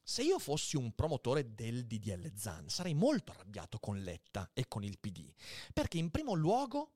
Se 0.06 0.22
io 0.22 0.38
fossi 0.38 0.76
un 0.76 0.94
promotore 0.94 1.54
del 1.54 1.86
DDL 1.86 2.34
Zan, 2.36 2.68
sarei 2.68 2.94
molto 2.94 3.32
arrabbiato 3.32 3.80
con 3.80 4.02
Letta 4.02 4.50
e 4.54 4.68
con 4.68 4.84
il 4.84 5.00
PD, 5.00 5.32
perché 5.72 5.98
in 5.98 6.12
primo 6.12 6.34
luogo 6.34 6.96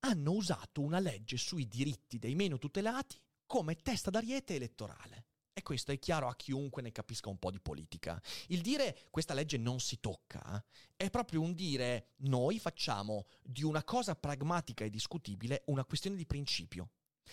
hanno 0.00 0.32
usato 0.32 0.80
una 0.80 0.98
legge 0.98 1.36
sui 1.36 1.68
diritti 1.68 2.18
dei 2.18 2.34
meno 2.34 2.58
tutelati 2.58 3.20
come 3.46 3.76
testa 3.76 4.10
d'ariete 4.10 4.54
elettorale. 4.54 5.26
E 5.52 5.62
questo 5.62 5.92
è 5.92 5.98
chiaro 5.98 6.28
a 6.28 6.36
chiunque 6.36 6.82
ne 6.82 6.90
capisca 6.92 7.28
un 7.28 7.38
po' 7.38 7.50
di 7.50 7.60
politica. 7.60 8.20
Il 8.48 8.62
dire 8.62 9.08
questa 9.10 9.34
legge 9.34 9.58
non 9.58 9.78
si 9.78 10.00
tocca 10.00 10.64
è 10.96 11.10
proprio 11.10 11.40
un 11.40 11.54
dire 11.54 12.14
noi 12.18 12.58
facciamo 12.58 13.26
di 13.42 13.62
una 13.62 13.84
cosa 13.84 14.14
pragmatica 14.14 14.84
e 14.84 14.90
discutibile 14.90 15.62
una 15.66 15.84
questione 15.84 16.16
di 16.16 16.26
principio, 16.26 16.90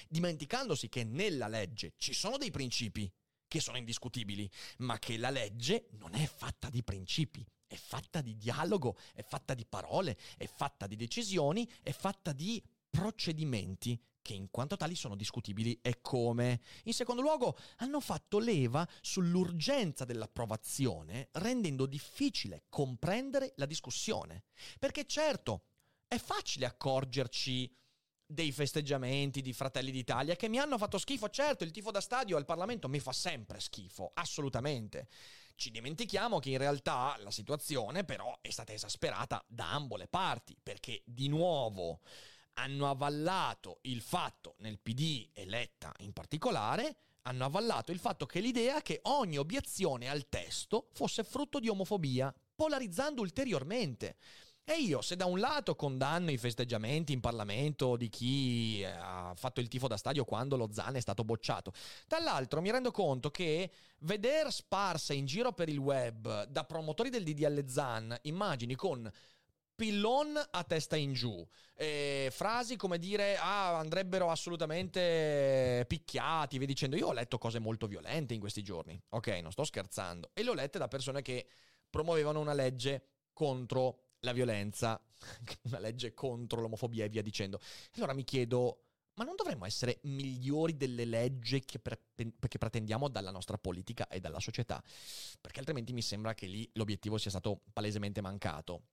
dimenticandosi 0.09 0.89
che 0.89 1.03
nella 1.03 1.47
legge 1.47 1.93
ci 1.97 2.13
sono 2.13 2.37
dei 2.37 2.51
principi 2.51 3.11
che 3.47 3.59
sono 3.59 3.77
indiscutibili, 3.77 4.49
ma 4.79 4.99
che 4.99 5.17
la 5.17 5.29
legge 5.29 5.87
non 5.91 6.13
è 6.15 6.25
fatta 6.27 6.69
di 6.69 6.83
principi, 6.83 7.45
è 7.65 7.75
fatta 7.75 8.21
di 8.21 8.35
dialogo, 8.35 8.97
è 9.13 9.23
fatta 9.23 9.53
di 9.53 9.65
parole, 9.65 10.17
è 10.37 10.47
fatta 10.47 10.85
di 10.85 10.95
decisioni, 10.95 11.69
è 11.81 11.91
fatta 11.91 12.33
di 12.33 12.61
procedimenti 12.89 13.99
che 14.21 14.33
in 14.33 14.49
quanto 14.51 14.75
tali 14.75 14.95
sono 14.95 15.15
discutibili 15.15 15.79
e 15.81 16.01
come. 16.01 16.59
In 16.83 16.93
secondo 16.93 17.21
luogo, 17.21 17.57
hanno 17.77 18.01
fatto 18.01 18.39
leva 18.39 18.85
sull'urgenza 18.99 20.03
dell'approvazione, 20.03 21.29
rendendo 21.33 21.85
difficile 21.85 22.65
comprendere 22.67 23.53
la 23.55 23.65
discussione. 23.65 24.43
Perché 24.79 25.05
certo, 25.05 25.67
è 26.09 26.17
facile 26.17 26.65
accorgerci 26.65 27.73
dei 28.27 28.51
festeggiamenti 28.51 29.41
di 29.41 29.53
Fratelli 29.53 29.89
d'Italia 29.89 30.35
che 30.35 30.49
mi 30.49 30.59
hanno 30.59 30.77
fatto 30.77 30.97
schifo. 30.97 31.29
Certo, 31.29 31.63
il 31.63 31.71
tifo 31.71 31.91
da 31.91 32.01
stadio 32.01 32.35
al 32.35 32.45
Parlamento 32.45 32.89
mi 32.89 32.99
fa 32.99 33.13
sempre 33.13 33.59
schifo, 33.59 34.11
assolutamente. 34.13 35.07
Ci 35.55 35.71
dimentichiamo 35.71 36.37
che 36.37 36.51
in 36.51 36.57
realtà 36.57 37.15
la 37.19 37.31
situazione 37.31 38.03
però 38.03 38.37
è 38.41 38.51
stata 38.51 38.73
esasperata 38.73 39.43
da 39.47 39.71
ambo 39.71 39.95
le 39.95 40.07
parti, 40.07 40.55
perché 40.61 41.01
di 41.05 41.29
nuovo 41.29 42.01
hanno 42.55 42.89
avallato 42.89 43.79
il 43.83 44.01
fatto, 44.01 44.55
nel 44.59 44.79
PD 44.79 45.29
eletta 45.33 45.93
in 45.99 46.11
particolare, 46.11 46.97
hanno 47.23 47.45
avallato 47.45 47.91
il 47.91 47.99
fatto 47.99 48.25
che 48.25 48.39
l'idea 48.39 48.81
che 48.81 48.99
ogni 49.03 49.37
obiezione 49.37 50.09
al 50.09 50.27
testo 50.29 50.89
fosse 50.93 51.23
frutto 51.23 51.59
di 51.59 51.69
omofobia, 51.69 52.33
polarizzando 52.55 53.21
ulteriormente. 53.21 54.17
E 54.69 54.81
io, 54.81 55.01
se 55.01 55.15
da 55.15 55.23
un 55.23 55.39
lato 55.39 55.77
condanno 55.77 56.29
i 56.29 56.37
festeggiamenti 56.37 57.13
in 57.13 57.21
Parlamento 57.21 57.95
di 57.95 58.09
chi 58.09 58.81
eh, 58.81 58.87
ha 58.87 59.31
fatto 59.33 59.61
il 59.61 59.69
tifo 59.69 59.87
da 59.87 59.95
stadio 59.95 60.25
quando 60.25 60.57
lo 60.57 60.67
Zan 60.73 60.97
è 60.97 60.99
stato 60.99 61.23
bocciato, 61.23 61.71
dall'altro 62.05 62.59
mi 62.59 62.69
rendo 62.69 62.91
conto 62.91 63.31
che 63.31 63.71
veder 63.99 64.51
sparse 64.51 65.13
in 65.13 65.25
giro 65.25 65.53
per 65.53 65.69
il 65.69 65.77
web 65.77 66.43
da 66.47 66.65
promotori 66.65 67.09
del 67.09 67.23
DDL 67.23 67.65
Zan 67.65 68.13
immagini 68.23 68.75
con 68.75 69.09
pillon 69.73 70.37
a 70.51 70.63
testa 70.65 70.97
in 70.97 71.13
giù. 71.13 71.47
Eh, 71.73 72.27
frasi 72.29 72.75
come 72.75 72.97
dire, 72.97 73.37
ah, 73.37 73.77
andrebbero 73.77 74.29
assolutamente 74.29 75.85
picchiati, 75.87 76.57
vi 76.57 76.65
dicendo. 76.65 76.97
Io 76.97 77.07
ho 77.07 77.13
letto 77.13 77.37
cose 77.37 77.59
molto 77.59 77.87
violente 77.87 78.33
in 78.33 78.41
questi 78.41 78.63
giorni, 78.63 79.01
ok, 79.11 79.27
non 79.41 79.53
sto 79.53 79.63
scherzando. 79.63 80.31
E 80.33 80.43
le 80.43 80.49
ho 80.49 80.53
lette 80.53 80.77
da 80.77 80.89
persone 80.89 81.21
che 81.21 81.47
promuovevano 81.89 82.41
una 82.41 82.53
legge 82.53 83.03
contro 83.31 84.06
la 84.27 84.33
violenza, 84.33 85.01
una 85.63 85.79
legge 85.79 86.13
contro 86.13 86.61
l'omofobia 86.61 87.05
e 87.05 87.09
via 87.09 87.21
dicendo. 87.21 87.59
Allora 87.95 88.13
mi 88.13 88.23
chiedo, 88.23 88.83
ma 89.15 89.23
non 89.23 89.35
dovremmo 89.35 89.65
essere 89.65 89.99
migliori 90.03 90.77
delle 90.77 91.05
leggi 91.05 91.61
che, 91.61 91.79
pre- 91.79 92.01
che, 92.15 92.57
pretendiamo 92.57 93.07
dalla 93.09 93.31
nostra 93.31 93.57
politica 93.57 94.07
e 94.07 94.19
dalla 94.19 94.39
società? 94.39 94.83
Perché 95.41 95.59
altrimenti 95.59 95.93
mi 95.93 96.01
sembra 96.01 96.33
che 96.33 96.45
lì 96.45 96.69
l'obiettivo 96.73 97.17
sia 97.17 97.31
stato 97.31 97.61
palesemente 97.73 98.21
mancato. 98.21 98.83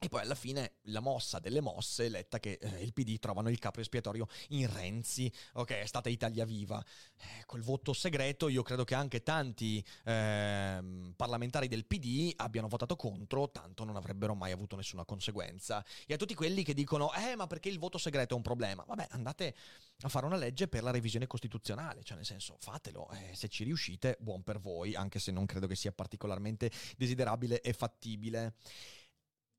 E 0.00 0.08
poi 0.08 0.20
alla 0.20 0.36
fine 0.36 0.74
la 0.82 1.00
mossa 1.00 1.40
delle 1.40 1.60
mosse 1.60 2.06
è 2.06 2.08
letta 2.08 2.38
che 2.38 2.58
eh, 2.60 2.82
il 2.82 2.92
PD 2.92 3.18
trovano 3.18 3.48
il 3.48 3.58
capo 3.58 3.80
espiatorio 3.80 4.28
in 4.50 4.72
Renzi, 4.72 5.30
ok, 5.54 5.70
è 5.72 5.86
stata 5.86 6.08
Italia 6.08 6.44
Viva. 6.44 6.80
Eh, 7.16 7.44
col 7.46 7.62
voto 7.62 7.92
segreto 7.92 8.46
io 8.46 8.62
credo 8.62 8.84
che 8.84 8.94
anche 8.94 9.24
tanti 9.24 9.84
eh, 10.04 11.12
parlamentari 11.16 11.66
del 11.66 11.84
PD 11.84 12.32
abbiano 12.36 12.68
votato 12.68 12.94
contro, 12.94 13.50
tanto 13.50 13.82
non 13.82 13.96
avrebbero 13.96 14.36
mai 14.36 14.52
avuto 14.52 14.76
nessuna 14.76 15.04
conseguenza. 15.04 15.84
E 16.06 16.14
a 16.14 16.16
tutti 16.16 16.34
quelli 16.34 16.62
che 16.62 16.74
dicono, 16.74 17.12
eh 17.14 17.34
ma 17.34 17.48
perché 17.48 17.68
il 17.68 17.80
voto 17.80 17.98
segreto 17.98 18.34
è 18.34 18.36
un 18.36 18.42
problema? 18.42 18.84
Vabbè, 18.86 19.08
andate 19.10 19.56
a 20.02 20.08
fare 20.08 20.26
una 20.26 20.36
legge 20.36 20.68
per 20.68 20.84
la 20.84 20.92
revisione 20.92 21.26
costituzionale, 21.26 22.04
cioè 22.04 22.16
nel 22.16 22.24
senso 22.26 22.56
fatelo, 22.60 23.10
eh, 23.10 23.34
se 23.34 23.48
ci 23.48 23.64
riuscite 23.64 24.16
buon 24.20 24.44
per 24.44 24.60
voi, 24.60 24.94
anche 24.94 25.18
se 25.18 25.32
non 25.32 25.44
credo 25.44 25.66
che 25.66 25.74
sia 25.74 25.90
particolarmente 25.90 26.70
desiderabile 26.96 27.60
e 27.62 27.72
fattibile. 27.72 28.54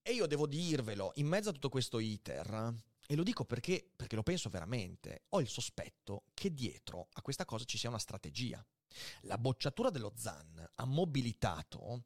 E 0.09 0.13
io 0.13 0.25
devo 0.25 0.47
dirvelo, 0.47 1.11
in 1.17 1.27
mezzo 1.27 1.49
a 1.49 1.51
tutto 1.51 1.69
questo 1.69 1.99
iter, 1.99 2.73
e 3.05 3.15
lo 3.15 3.21
dico 3.21 3.45
perché, 3.45 3.87
perché 3.95 4.15
lo 4.15 4.23
penso 4.23 4.49
veramente, 4.49 5.25
ho 5.29 5.39
il 5.39 5.47
sospetto 5.47 6.23
che 6.33 6.51
dietro 6.51 7.09
a 7.13 7.21
questa 7.21 7.45
cosa 7.45 7.63
ci 7.63 7.77
sia 7.77 7.89
una 7.89 7.99
strategia. 7.99 8.65
La 9.21 9.37
bocciatura 9.37 9.91
dello 9.91 10.11
ZAN 10.17 10.67
ha 10.73 10.85
mobilitato 10.85 12.05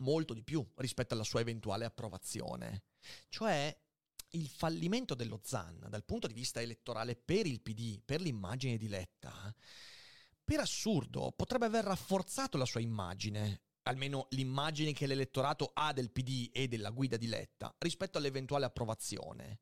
molto 0.00 0.34
di 0.34 0.42
più 0.42 0.62
rispetto 0.74 1.14
alla 1.14 1.24
sua 1.24 1.40
eventuale 1.40 1.86
approvazione. 1.86 2.82
Cioè, 3.30 3.74
il 4.32 4.46
fallimento 4.46 5.14
dello 5.14 5.40
ZAN 5.42 5.86
dal 5.88 6.04
punto 6.04 6.26
di 6.26 6.34
vista 6.34 6.60
elettorale 6.60 7.16
per 7.16 7.46
il 7.46 7.62
PD, 7.62 8.02
per 8.04 8.20
l'immagine 8.20 8.76
di 8.76 8.86
Letta, 8.86 9.32
per 10.44 10.60
assurdo 10.60 11.32
potrebbe 11.34 11.64
aver 11.64 11.84
rafforzato 11.84 12.58
la 12.58 12.66
sua 12.66 12.80
immagine 12.80 13.62
almeno 13.84 14.26
l'immagine 14.30 14.92
che 14.92 15.06
l'elettorato 15.06 15.70
ha 15.74 15.92
del 15.92 16.10
PD 16.10 16.50
e 16.52 16.68
della 16.68 16.90
guida 16.90 17.16
di 17.16 17.26
Letta 17.26 17.74
rispetto 17.78 18.18
all'eventuale 18.18 18.66
approvazione. 18.66 19.60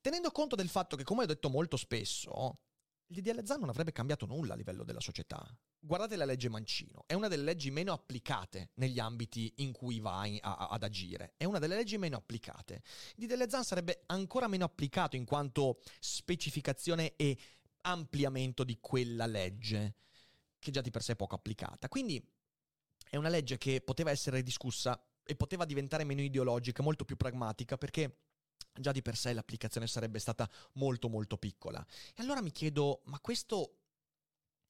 Tenendo 0.00 0.30
conto 0.30 0.56
del 0.56 0.68
fatto 0.68 0.96
che, 0.96 1.04
come 1.04 1.22
ho 1.22 1.26
detto 1.26 1.48
molto 1.48 1.76
spesso, 1.76 2.58
l'IDL 3.08 3.44
Zan 3.44 3.60
non 3.60 3.68
avrebbe 3.68 3.92
cambiato 3.92 4.26
nulla 4.26 4.54
a 4.54 4.56
livello 4.56 4.84
della 4.84 5.00
società. 5.00 5.44
Guardate 5.78 6.16
la 6.16 6.24
legge 6.24 6.48
Mancino, 6.48 7.04
è 7.06 7.14
una 7.14 7.28
delle 7.28 7.44
leggi 7.44 7.70
meno 7.70 7.92
applicate 7.92 8.70
negli 8.74 8.98
ambiti 8.98 9.52
in 9.58 9.72
cui 9.72 10.00
va 10.00 10.20
a, 10.20 10.28
a, 10.40 10.68
ad 10.68 10.82
agire, 10.82 11.34
è 11.36 11.44
una 11.44 11.58
delle 11.58 11.76
leggi 11.76 11.96
meno 11.96 12.16
applicate. 12.16 12.82
Il 13.16 13.26
DDL 13.26 13.48
Zan 13.48 13.64
sarebbe 13.64 14.02
ancora 14.06 14.48
meno 14.48 14.64
applicato 14.64 15.16
in 15.16 15.24
quanto 15.24 15.80
specificazione 16.00 17.14
e 17.16 17.38
ampliamento 17.82 18.64
di 18.64 18.78
quella 18.80 19.26
legge, 19.26 19.94
che 20.58 20.72
già 20.72 20.80
di 20.80 20.90
per 20.90 21.02
sé 21.02 21.12
è 21.12 21.16
poco 21.16 21.36
applicata. 21.36 21.88
Quindi 21.88 22.20
è 23.16 23.18
una 23.18 23.28
legge 23.28 23.56
che 23.58 23.80
poteva 23.80 24.10
essere 24.10 24.42
discussa 24.42 25.02
e 25.24 25.34
poteva 25.34 25.64
diventare 25.64 26.04
meno 26.04 26.20
ideologica, 26.20 26.82
molto 26.82 27.04
più 27.04 27.16
pragmatica, 27.16 27.76
perché 27.76 28.18
già 28.72 28.92
di 28.92 29.02
per 29.02 29.16
sé 29.16 29.32
l'applicazione 29.32 29.86
sarebbe 29.86 30.18
stata 30.18 30.48
molto 30.74 31.08
molto 31.08 31.36
piccola. 31.38 31.84
E 32.14 32.22
allora 32.22 32.42
mi 32.42 32.52
chiedo, 32.52 33.02
ma 33.06 33.18
questo 33.20 33.78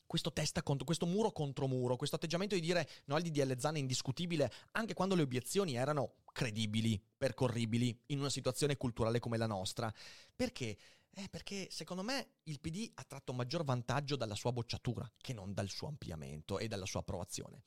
questo 0.07 0.33
testa 0.33 0.63
contro, 0.63 0.85
questo 0.85 1.05
muro 1.05 1.33
contro 1.33 1.67
muro, 1.67 1.97
questo 1.97 2.15
atteggiamento 2.15 2.55
di 2.55 2.61
dire 2.61 2.89
no 3.07 3.17
al 3.17 3.23
DDL 3.23 3.59
Zan 3.59 3.75
è 3.75 3.81
indiscutibile 3.81 4.53
anche 4.71 4.95
quando 4.95 5.17
le 5.17 5.23
obiezioni 5.23 5.75
erano 5.75 6.19
credibili, 6.33 7.03
percorribili 7.17 8.03
in 8.07 8.21
una 8.21 8.31
situazione 8.31 8.77
culturale 8.77 9.19
come 9.19 9.37
la 9.37 9.49
nostra. 9.49 9.93
Perché? 10.35 10.79
Eh, 11.11 11.29
perché 11.29 11.69
secondo 11.71 12.03
me 12.03 12.35
il 12.45 12.61
PD 12.61 12.91
ha 12.95 13.03
tratto 13.03 13.33
maggior 13.33 13.65
vantaggio 13.65 14.17
dalla 14.17 14.35
sua 14.35 14.53
bocciatura 14.53 15.11
che 15.17 15.33
non 15.33 15.55
dal 15.55 15.71
suo 15.71 15.89
ampliamento 15.89 16.59
e 16.59 16.69
dalla 16.69 16.87
sua 16.87 17.01
approvazione. 17.01 17.65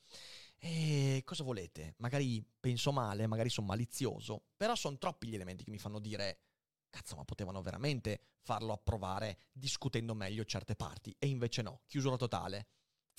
E 0.62 1.22
cosa 1.24 1.42
volete? 1.42 1.94
Magari 1.98 2.44
penso 2.60 2.92
male, 2.92 3.26
magari 3.26 3.48
sono 3.48 3.66
malizioso, 3.66 4.42
però 4.56 4.74
sono 4.74 4.98
troppi 4.98 5.26
gli 5.26 5.34
elementi 5.34 5.64
che 5.64 5.70
mi 5.70 5.78
fanno 5.78 5.98
dire 5.98 6.40
cazzo, 6.90 7.16
ma 7.16 7.24
potevano 7.24 7.62
veramente 7.62 8.20
farlo 8.42 8.72
approvare 8.72 9.38
discutendo 9.52 10.14
meglio 10.14 10.44
certe 10.44 10.76
parti 10.76 11.14
e 11.18 11.28
invece 11.28 11.62
no, 11.62 11.80
chiusura 11.86 12.16
totale. 12.16 12.66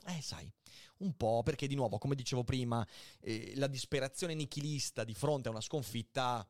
Eh, 0.05 0.21
sai, 0.21 0.51
un 0.97 1.15
po' 1.17 1.41
perché 1.43 1.65
di 1.65 1.75
nuovo, 1.75 1.97
come 1.97 2.15
dicevo 2.15 2.43
prima, 2.43 2.87
eh, 3.19 3.53
la 3.55 3.67
disperazione 3.67 4.35
nichilista 4.35 5.03
di 5.03 5.13
fronte 5.15 5.47
a 5.47 5.51
una 5.51 5.61
sconfitta 5.61 6.47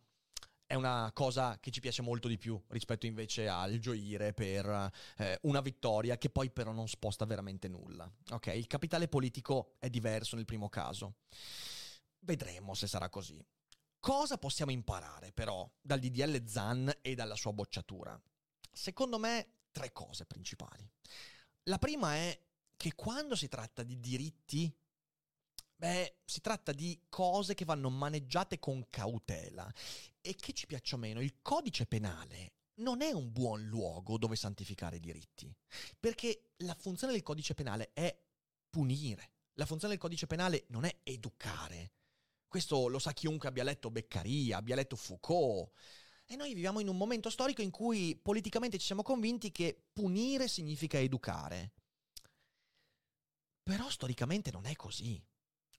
è 0.72 0.76
una 0.76 1.12
cosa 1.14 1.60
che 1.60 1.70
ci 1.70 1.82
piace 1.82 2.02
molto 2.02 2.30
di 2.30 2.38
più 2.38 2.58
rispetto 2.70 3.06
invece 3.06 3.50
al 3.50 3.78
gioire 3.80 4.32
per 4.32 4.90
eh, 5.18 5.38
una 5.42 5.60
vittoria 5.60 6.18
che 6.18 6.30
poi 6.30 6.50
però 6.50 6.72
non 6.72 6.88
sposta 6.88 7.26
veramente 7.26 7.68
nulla. 7.68 8.10
Ok, 8.30 8.48
il 8.56 8.68
capitale 8.68 9.10
politico 9.10 9.76
è 9.80 9.90
diverso 9.90 10.38
nel 10.38 10.46
primo 10.46 10.70
caso. 10.70 11.16
Vedremo 12.20 12.74
se 12.74 12.88
sarà 12.88 13.10
così. 13.10 13.46
Cosa 14.00 14.38
possiamo 14.38 14.72
imparare 14.72 15.34
però 15.34 15.70
dal 15.82 16.00
DDL 16.00 16.48
Zan 16.48 17.00
e 17.02 17.16
dalla 17.16 17.36
sua 17.36 17.52
bocciatura? 17.52 18.18
Secondo 18.72 19.20
me 19.20 19.64
tre 19.74 19.92
cose 19.92 20.26
principali. 20.26 20.90
La 21.64 21.80
prima 21.80 22.16
è 22.16 22.42
che 22.78 22.96
quando 22.96 23.36
si 23.36 23.50
tratta 23.50 23.84
di 23.84 24.00
diritti 24.00 24.74
Beh, 25.82 26.18
si 26.26 26.42
tratta 26.42 26.74
di 26.74 27.06
cose 27.10 27.56
che 27.56 27.66
vanno 27.66 27.90
maneggiate 27.90 28.60
con 28.60 28.86
cautela 28.92 29.68
e 30.22 30.36
che 30.36 30.54
ci 30.54 30.68
piaccia 30.68 30.96
meno, 30.96 31.22
il 31.22 31.42
codice 31.42 31.88
penale 31.88 32.54
non 32.82 33.02
è 33.02 33.12
un 33.12 33.32
buon 33.32 33.64
luogo 33.66 34.20
dove 34.20 34.36
santificare 34.36 34.98
i 34.98 35.00
diritti, 35.00 35.52
perché 36.00 36.52
la 36.58 36.76
funzione 36.76 37.14
del 37.14 37.24
codice 37.24 37.56
penale 37.56 37.94
è 37.94 38.16
punire, 38.70 39.32
la 39.54 39.66
funzione 39.66 39.94
del 39.96 40.04
codice 40.04 40.28
penale 40.28 40.66
non 40.68 40.86
è 40.86 41.00
educare. 41.02 41.94
Questo 42.48 42.88
lo 42.88 43.00
sa 43.00 43.14
chiunque 43.14 43.48
abbia 43.48 43.64
letto 43.64 43.90
Beccaria, 43.90 44.58
abbia 44.58 44.76
letto 44.76 44.96
Foucault. 44.96 45.72
E 46.28 46.36
noi 46.36 46.54
viviamo 46.54 46.80
in 46.80 46.90
un 46.90 46.98
momento 46.98 47.32
storico 47.32 47.64
in 47.64 47.72
cui 47.72 48.16
politicamente 48.16 48.78
ci 48.78 48.86
siamo 48.86 49.02
convinti 49.02 49.52
che 49.52 49.86
punire 49.92 50.48
significa 50.48 51.00
educare. 51.00 51.72
Però 53.64 53.90
storicamente 53.90 54.52
non 54.52 54.68
è 54.68 54.76
così. 54.76 55.20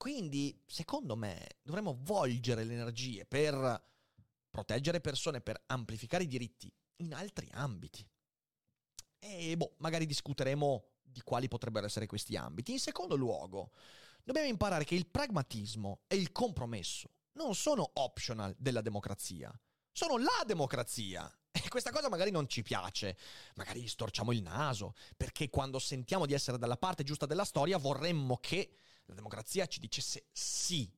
Quindi, 0.03 0.61
secondo 0.67 1.15
me, 1.15 1.59
dovremmo 1.63 1.97
volgere 2.01 2.65
le 2.65 2.73
energie 2.73 3.25
per 3.25 3.81
proteggere 4.51 5.01
persone, 5.01 5.41
per 5.41 5.63
amplificare 5.67 6.25
i 6.25 6.27
diritti 6.27 6.69
in 6.97 7.15
altri 7.15 7.49
ambiti. 7.53 8.05
E 9.21 9.57
boh, 9.57 9.77
magari 9.77 10.05
discuteremo 10.05 10.95
di 11.01 11.21
quali 11.23 11.47
potrebbero 11.47 11.87
essere 11.87 12.07
questi 12.07 12.35
ambiti. 12.35 12.73
In 12.73 12.81
secondo 12.81 13.15
luogo, 13.15 13.71
dobbiamo 14.25 14.49
imparare 14.49 14.83
che 14.83 14.97
il 14.97 15.07
pragmatismo 15.07 16.01
e 16.09 16.17
il 16.17 16.33
compromesso 16.33 17.09
non 17.35 17.55
sono 17.55 17.89
optional 17.95 18.57
della 18.59 18.81
democrazia, 18.81 19.57
sono 19.93 20.19
la 20.19 20.43
democrazia. 20.45 21.33
E 21.55 21.69
questa 21.69 21.93
cosa 21.93 22.09
magari 22.09 22.33
non 22.33 22.49
ci 22.49 22.63
piace, 22.63 23.17
magari 23.55 23.87
storciamo 23.87 24.33
il 24.33 24.43
naso, 24.43 24.95
perché 25.17 25.49
quando 25.49 25.79
sentiamo 25.79 26.27
di 26.27 26.33
essere 26.33 26.59
dalla 26.59 26.77
parte 26.77 27.05
giusta 27.05 27.25
della 27.25 27.45
storia 27.45 27.79
vorremmo 27.79 28.39
che 28.39 28.79
la 29.07 29.15
democrazia 29.15 29.67
ci 29.67 29.81
dicesse 29.81 30.27
sì. 30.33 30.91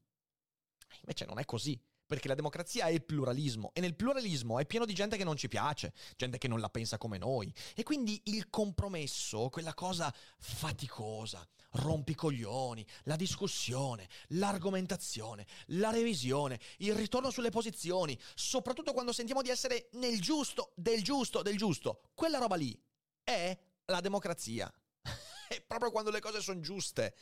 Invece 1.00 1.24
non 1.24 1.38
è 1.38 1.44
così 1.44 1.80
perché 2.06 2.28
la 2.28 2.34
democrazia 2.34 2.86
è 2.86 2.90
il 2.90 3.02
pluralismo 3.02 3.70
e 3.72 3.80
nel 3.80 3.96
pluralismo 3.96 4.58
è 4.58 4.66
pieno 4.66 4.84
di 4.84 4.92
gente 4.92 5.16
che 5.16 5.24
non 5.24 5.36
ci 5.36 5.48
piace, 5.48 5.92
gente 6.16 6.38
che 6.38 6.48
non 6.48 6.60
la 6.60 6.68
pensa 6.68 6.98
come 6.98 7.18
noi 7.18 7.52
e 7.74 7.82
quindi 7.82 8.20
il 8.26 8.50
compromesso, 8.50 9.48
quella 9.48 9.74
cosa 9.74 10.14
faticosa, 10.38 11.46
rompicoglioni, 11.72 12.86
la 13.04 13.16
discussione, 13.16 14.08
l'argomentazione, 14.28 15.46
la 15.68 15.90
revisione, 15.90 16.60
il 16.78 16.94
ritorno 16.94 17.30
sulle 17.30 17.50
posizioni, 17.50 18.18
soprattutto 18.34 18.92
quando 18.92 19.12
sentiamo 19.12 19.42
di 19.42 19.50
essere 19.50 19.88
nel 19.92 20.20
giusto, 20.20 20.72
del 20.76 21.02
giusto, 21.02 21.42
del 21.42 21.56
giusto, 21.56 22.02
quella 22.14 22.38
roba 22.38 22.56
lì 22.56 22.78
è 23.22 23.58
la 23.86 24.00
democrazia. 24.00 24.72
è 25.48 25.60
proprio 25.62 25.90
quando 25.90 26.10
le 26.10 26.20
cose 26.20 26.40
sono 26.40 26.60
giuste, 26.60 27.14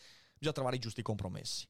bisogna 0.42 0.52
trovare 0.54 0.76
i 0.76 0.80
giusti 0.80 1.02
compromessi. 1.02 1.68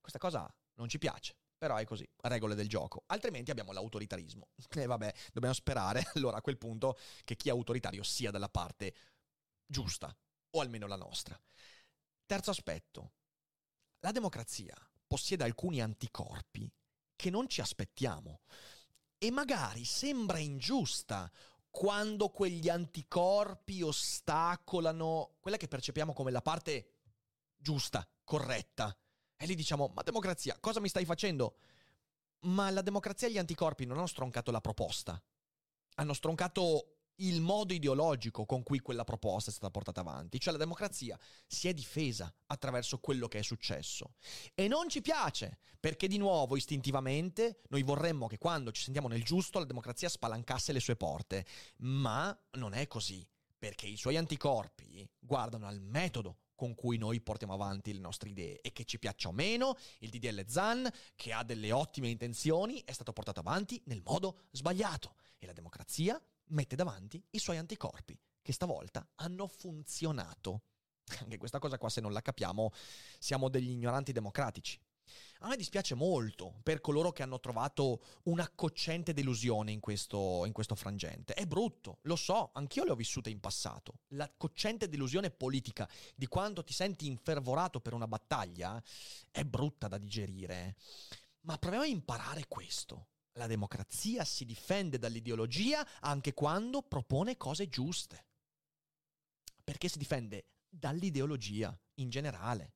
Questa 0.00 0.18
cosa 0.18 0.52
non 0.74 0.88
ci 0.88 0.98
piace. 0.98 1.36
Però 1.58 1.76
è 1.76 1.84
così, 1.84 2.08
regole 2.22 2.54
del 2.54 2.68
gioco. 2.68 3.04
Altrimenti 3.06 3.50
abbiamo 3.50 3.72
l'autoritarismo. 3.72 4.48
E 4.70 4.86
vabbè, 4.86 5.12
dobbiamo 5.32 5.54
sperare 5.54 6.04
allora 6.14 6.38
a 6.38 6.40
quel 6.40 6.58
punto 6.58 6.96
che 7.24 7.36
chi 7.36 7.48
è 7.48 7.52
autoritario 7.52 8.02
sia 8.04 8.30
dalla 8.30 8.48
parte 8.48 8.94
giusta, 9.66 10.16
o 10.50 10.60
almeno 10.60 10.86
la 10.86 10.96
nostra. 10.96 11.40
Terzo 12.26 12.50
aspetto. 12.50 13.12
La 14.00 14.12
democrazia 14.12 14.74
possiede 15.06 15.44
alcuni 15.44 15.80
anticorpi 15.80 16.70
che 17.14 17.30
non 17.30 17.48
ci 17.48 17.60
aspettiamo 17.60 18.40
e 19.18 19.30
magari 19.30 19.84
sembra 19.84 20.38
ingiusta 20.38 21.30
quando 21.70 22.28
quegli 22.30 22.68
anticorpi 22.68 23.82
ostacolano 23.82 25.36
quella 25.38 25.56
che 25.56 25.68
percepiamo 25.68 26.12
come 26.12 26.32
la 26.32 26.42
parte 26.42 26.91
giusta, 27.62 28.06
corretta 28.24 28.94
e 29.36 29.46
lì 29.46 29.54
diciamo, 29.54 29.90
ma 29.94 30.02
democrazia, 30.02 30.56
cosa 30.60 30.78
mi 30.78 30.88
stai 30.88 31.04
facendo? 31.04 31.56
Ma 32.42 32.70
la 32.70 32.82
democrazia 32.82 33.28
e 33.28 33.32
gli 33.32 33.38
anticorpi 33.38 33.86
non 33.86 33.98
hanno 33.98 34.06
stroncato 34.06 34.50
la 34.50 34.60
proposta, 34.60 35.20
hanno 35.94 36.12
stroncato 36.12 36.98
il 37.16 37.40
modo 37.40 37.72
ideologico 37.72 38.46
con 38.46 38.62
cui 38.62 38.78
quella 38.78 39.04
proposta 39.04 39.50
è 39.50 39.52
stata 39.52 39.70
portata 39.70 40.00
avanti. 40.00 40.38
Cioè 40.38 40.52
la 40.52 40.58
democrazia 40.58 41.18
si 41.46 41.68
è 41.68 41.74
difesa 41.74 42.32
attraverso 42.46 42.98
quello 42.98 43.28
che 43.28 43.40
è 43.40 43.42
successo. 43.42 44.14
E 44.54 44.68
non 44.68 44.88
ci 44.88 45.00
piace, 45.00 45.58
perché 45.78 46.06
di 46.06 46.18
nuovo, 46.18 46.56
istintivamente, 46.56 47.62
noi 47.68 47.82
vorremmo 47.82 48.28
che 48.28 48.38
quando 48.38 48.70
ci 48.72 48.82
sentiamo 48.82 49.08
nel 49.08 49.24
giusto 49.24 49.58
la 49.58 49.64
democrazia 49.64 50.08
spalancasse 50.08 50.72
le 50.72 50.80
sue 50.80 50.96
porte. 50.96 51.44
Ma 51.78 52.36
non 52.52 52.74
è 52.74 52.86
così, 52.86 53.26
perché 53.62 53.86
i 53.86 53.96
suoi 53.96 54.16
anticorpi 54.16 55.08
guardano 55.20 55.68
al 55.68 55.80
metodo 55.80 56.38
con 56.56 56.74
cui 56.74 56.98
noi 56.98 57.20
portiamo 57.20 57.52
avanti 57.52 57.92
le 57.92 58.00
nostre 58.00 58.30
idee 58.30 58.60
e 58.60 58.72
che 58.72 58.84
ci 58.84 58.98
piaccia 58.98 59.28
o 59.28 59.32
meno, 59.32 59.76
il 60.00 60.10
DDL 60.10 60.44
Zan, 60.48 60.90
che 61.14 61.32
ha 61.32 61.44
delle 61.44 61.70
ottime 61.70 62.08
intenzioni, 62.08 62.82
è 62.84 62.90
stato 62.90 63.12
portato 63.12 63.38
avanti 63.38 63.80
nel 63.84 64.02
modo 64.04 64.46
sbagliato 64.50 65.14
e 65.38 65.46
la 65.46 65.52
democrazia 65.52 66.20
mette 66.46 66.74
davanti 66.74 67.24
i 67.30 67.38
suoi 67.38 67.56
anticorpi, 67.56 68.18
che 68.42 68.52
stavolta 68.52 69.08
hanno 69.14 69.46
funzionato. 69.46 70.62
Anche 71.22 71.38
questa 71.38 71.60
cosa 71.60 71.78
qua, 71.78 71.88
se 71.88 72.00
non 72.00 72.12
la 72.12 72.20
capiamo, 72.20 72.72
siamo 73.20 73.48
degli 73.48 73.70
ignoranti 73.70 74.10
democratici. 74.10 74.76
A 75.40 75.48
me 75.48 75.56
dispiace 75.56 75.94
molto 75.94 76.60
per 76.62 76.80
coloro 76.80 77.10
che 77.10 77.22
hanno 77.22 77.40
trovato 77.40 78.02
una 78.24 78.48
coccente 78.54 79.12
delusione 79.12 79.72
in 79.72 79.80
questo, 79.80 80.44
in 80.46 80.52
questo 80.52 80.76
frangente. 80.76 81.34
È 81.34 81.46
brutto, 81.46 81.98
lo 82.02 82.14
so, 82.14 82.50
anch'io 82.54 82.84
le 82.84 82.92
ho 82.92 82.94
vissute 82.94 83.28
in 83.28 83.40
passato. 83.40 84.00
La 84.08 84.32
coccente 84.36 84.88
delusione 84.88 85.30
politica 85.30 85.88
di 86.14 86.26
quando 86.28 86.62
ti 86.62 86.72
senti 86.72 87.06
infervorato 87.06 87.80
per 87.80 87.92
una 87.92 88.06
battaglia 88.06 88.80
è 89.30 89.44
brutta 89.44 89.88
da 89.88 89.98
digerire. 89.98 90.76
Ma 91.40 91.58
proviamo 91.58 91.84
a 91.84 91.88
imparare 91.88 92.46
questo. 92.46 93.08
La 93.32 93.46
democrazia 93.48 94.24
si 94.24 94.44
difende 94.44 94.98
dall'ideologia 94.98 95.84
anche 96.00 96.34
quando 96.34 96.82
propone 96.82 97.36
cose 97.36 97.68
giuste. 97.68 98.26
Perché 99.64 99.88
si 99.88 99.98
difende 99.98 100.50
dall'ideologia 100.68 101.76
in 101.94 102.10
generale. 102.10 102.74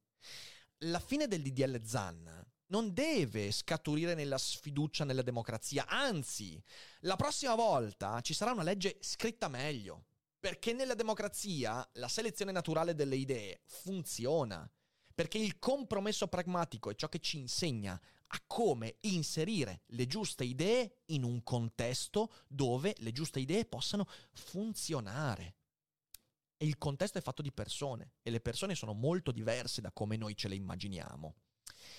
La 0.81 1.01
fine 1.01 1.27
del 1.27 1.41
DDL 1.41 1.83
Zan 1.87 2.47
non 2.67 2.93
deve 2.93 3.51
scaturire 3.51 4.15
nella 4.15 4.37
sfiducia 4.37 5.05
nella 5.05 5.23
democrazia, 5.23 5.87
anzi, 5.87 6.63
la 7.01 7.17
prossima 7.17 7.55
volta 7.55 8.21
ci 8.21 8.35
sarà 8.35 8.53
una 8.53 8.63
legge 8.63 8.99
scritta 9.01 9.49
meglio, 9.49 10.05
perché 10.39 10.75
nella 10.75 10.93
democrazia 10.93 11.89
la 11.95 12.09
selezione 12.09 12.53
naturale 12.53 12.95
delle 12.95 13.17
idee 13.17 13.63
funziona, 13.65 14.71
perché 15.15 15.39
il 15.39 15.59
compromesso 15.59 16.29
pragmatico 16.29 16.91
è 16.91 16.95
ciò 16.95 17.09
che 17.09 17.21
ci 17.21 17.39
insegna 17.39 17.99
a 18.27 18.43
come 18.47 18.99
inserire 19.03 19.81
le 19.87 20.07
giuste 20.07 20.45
idee 20.45 20.99
in 21.07 21.23
un 21.23 21.43
contesto 21.43 22.31
dove 22.49 22.95
le 22.99 23.13
giuste 23.13 23.41
idee 23.41 23.65
possano 23.65 24.07
funzionare. 24.35 25.55
E 26.57 26.65
il 26.65 26.79
contesto 26.79 27.19
è 27.19 27.23
fatto 27.23 27.43
di 27.43 27.53
persone 27.53 28.13
e 28.23 28.31
le 28.31 28.41
persone 28.41 28.75
sono 28.75 28.95
molto 28.95 29.31
diverse 29.31 29.81
da 29.81 29.93
come 29.93 30.17
noi 30.17 30.37
ce 30.37 30.49
le 30.49 30.55
immaginiamo. 30.55 31.35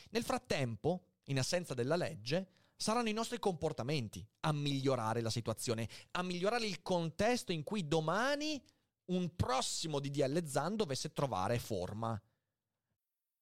Nel 0.10 0.24
frattempo, 0.24 1.06
in 1.26 1.40
assenza 1.40 1.74
della 1.74 1.96
legge, 1.96 2.50
saranno 2.76 3.10
i 3.10 3.14
nostri 3.14 3.40
comportamenti 3.40 4.26
a 4.42 4.54
migliorare 4.54 5.22
la 5.22 5.30
situazione, 5.30 5.88
a 6.12 6.24
migliorare 6.24 6.66
il 6.66 6.82
contesto 6.82 7.52
in 7.52 7.64
cui 7.64 7.88
domani 7.88 8.62
un 9.06 9.36
prossimo 9.36 10.00
DDL 10.00 10.46
Zan 10.46 10.76
dovesse 10.76 11.14
trovare 11.14 11.60
forma. 11.60 12.20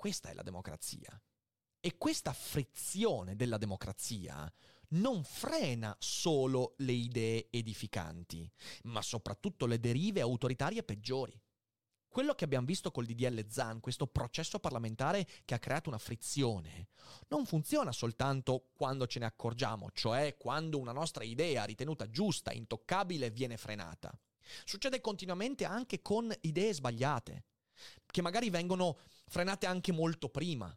Questa 0.00 0.30
è 0.30 0.32
la 0.32 0.42
democrazia. 0.42 1.20
E 1.78 1.98
questa 1.98 2.32
frizione 2.32 3.36
della 3.36 3.58
democrazia 3.58 4.50
non 4.92 5.22
frena 5.24 5.94
solo 5.98 6.72
le 6.78 6.92
idee 6.92 7.48
edificanti, 7.50 8.50
ma 8.84 9.02
soprattutto 9.02 9.66
le 9.66 9.78
derive 9.78 10.22
autoritarie 10.22 10.82
peggiori. 10.84 11.38
Quello 12.08 12.32
che 12.32 12.44
abbiamo 12.44 12.64
visto 12.64 12.90
col 12.90 13.04
DDL 13.04 13.46
Zan, 13.50 13.80
questo 13.80 14.06
processo 14.06 14.58
parlamentare 14.58 15.28
che 15.44 15.52
ha 15.52 15.58
creato 15.58 15.90
una 15.90 15.98
frizione, 15.98 16.88
non 17.28 17.44
funziona 17.44 17.92
soltanto 17.92 18.70
quando 18.72 19.06
ce 19.06 19.18
ne 19.18 19.26
accorgiamo, 19.26 19.90
cioè 19.92 20.38
quando 20.38 20.78
una 20.78 20.92
nostra 20.92 21.24
idea 21.24 21.64
ritenuta 21.64 22.08
giusta, 22.08 22.54
intoccabile, 22.54 23.28
viene 23.28 23.58
frenata. 23.58 24.18
Succede 24.64 25.02
continuamente 25.02 25.66
anche 25.66 26.00
con 26.00 26.34
idee 26.40 26.72
sbagliate, 26.72 27.44
che 28.06 28.22
magari 28.22 28.50
vengono 28.50 28.98
frenate 29.26 29.66
anche 29.66 29.92
molto 29.92 30.28
prima. 30.28 30.76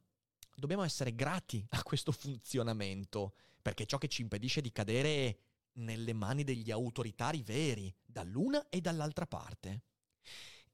Dobbiamo 0.56 0.84
essere 0.84 1.16
grati 1.16 1.66
a 1.72 1.84
questo 1.84 2.12
funzionamento, 2.12 3.36
perché 3.62 3.84
è 3.84 3.86
ciò 3.86 3.98
che 3.98 4.08
ci 4.08 4.22
impedisce 4.22 4.62
di 4.62 4.72
cadere 4.72 5.40
nelle 5.74 6.14
mani 6.14 6.44
degli 6.44 6.72
autoritari 6.72 7.42
veri, 7.42 7.94
dall'una 8.06 8.70
e 8.70 8.82
dall'altra 8.82 9.26
parte. 9.26 9.84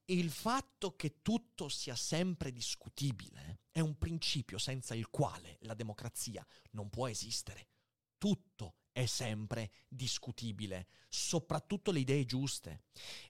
Il 0.05 0.31
fatto 0.31 0.95
che 0.95 1.21
tutto 1.21 1.69
sia 1.69 1.95
sempre 1.95 2.51
discutibile 2.51 3.61
è 3.71 3.79
un 3.79 3.97
principio 3.97 4.57
senza 4.57 4.95
il 4.95 5.09
quale 5.09 5.57
la 5.61 5.75
democrazia 5.75 6.45
non 6.71 6.89
può 6.89 7.07
esistere. 7.07 7.67
Tutto 8.17 8.77
è 8.91 9.05
sempre 9.05 9.71
discutibile, 9.87 10.87
soprattutto 11.07 11.91
le 11.91 11.99
idee 11.99 12.25
giuste. 12.25 12.85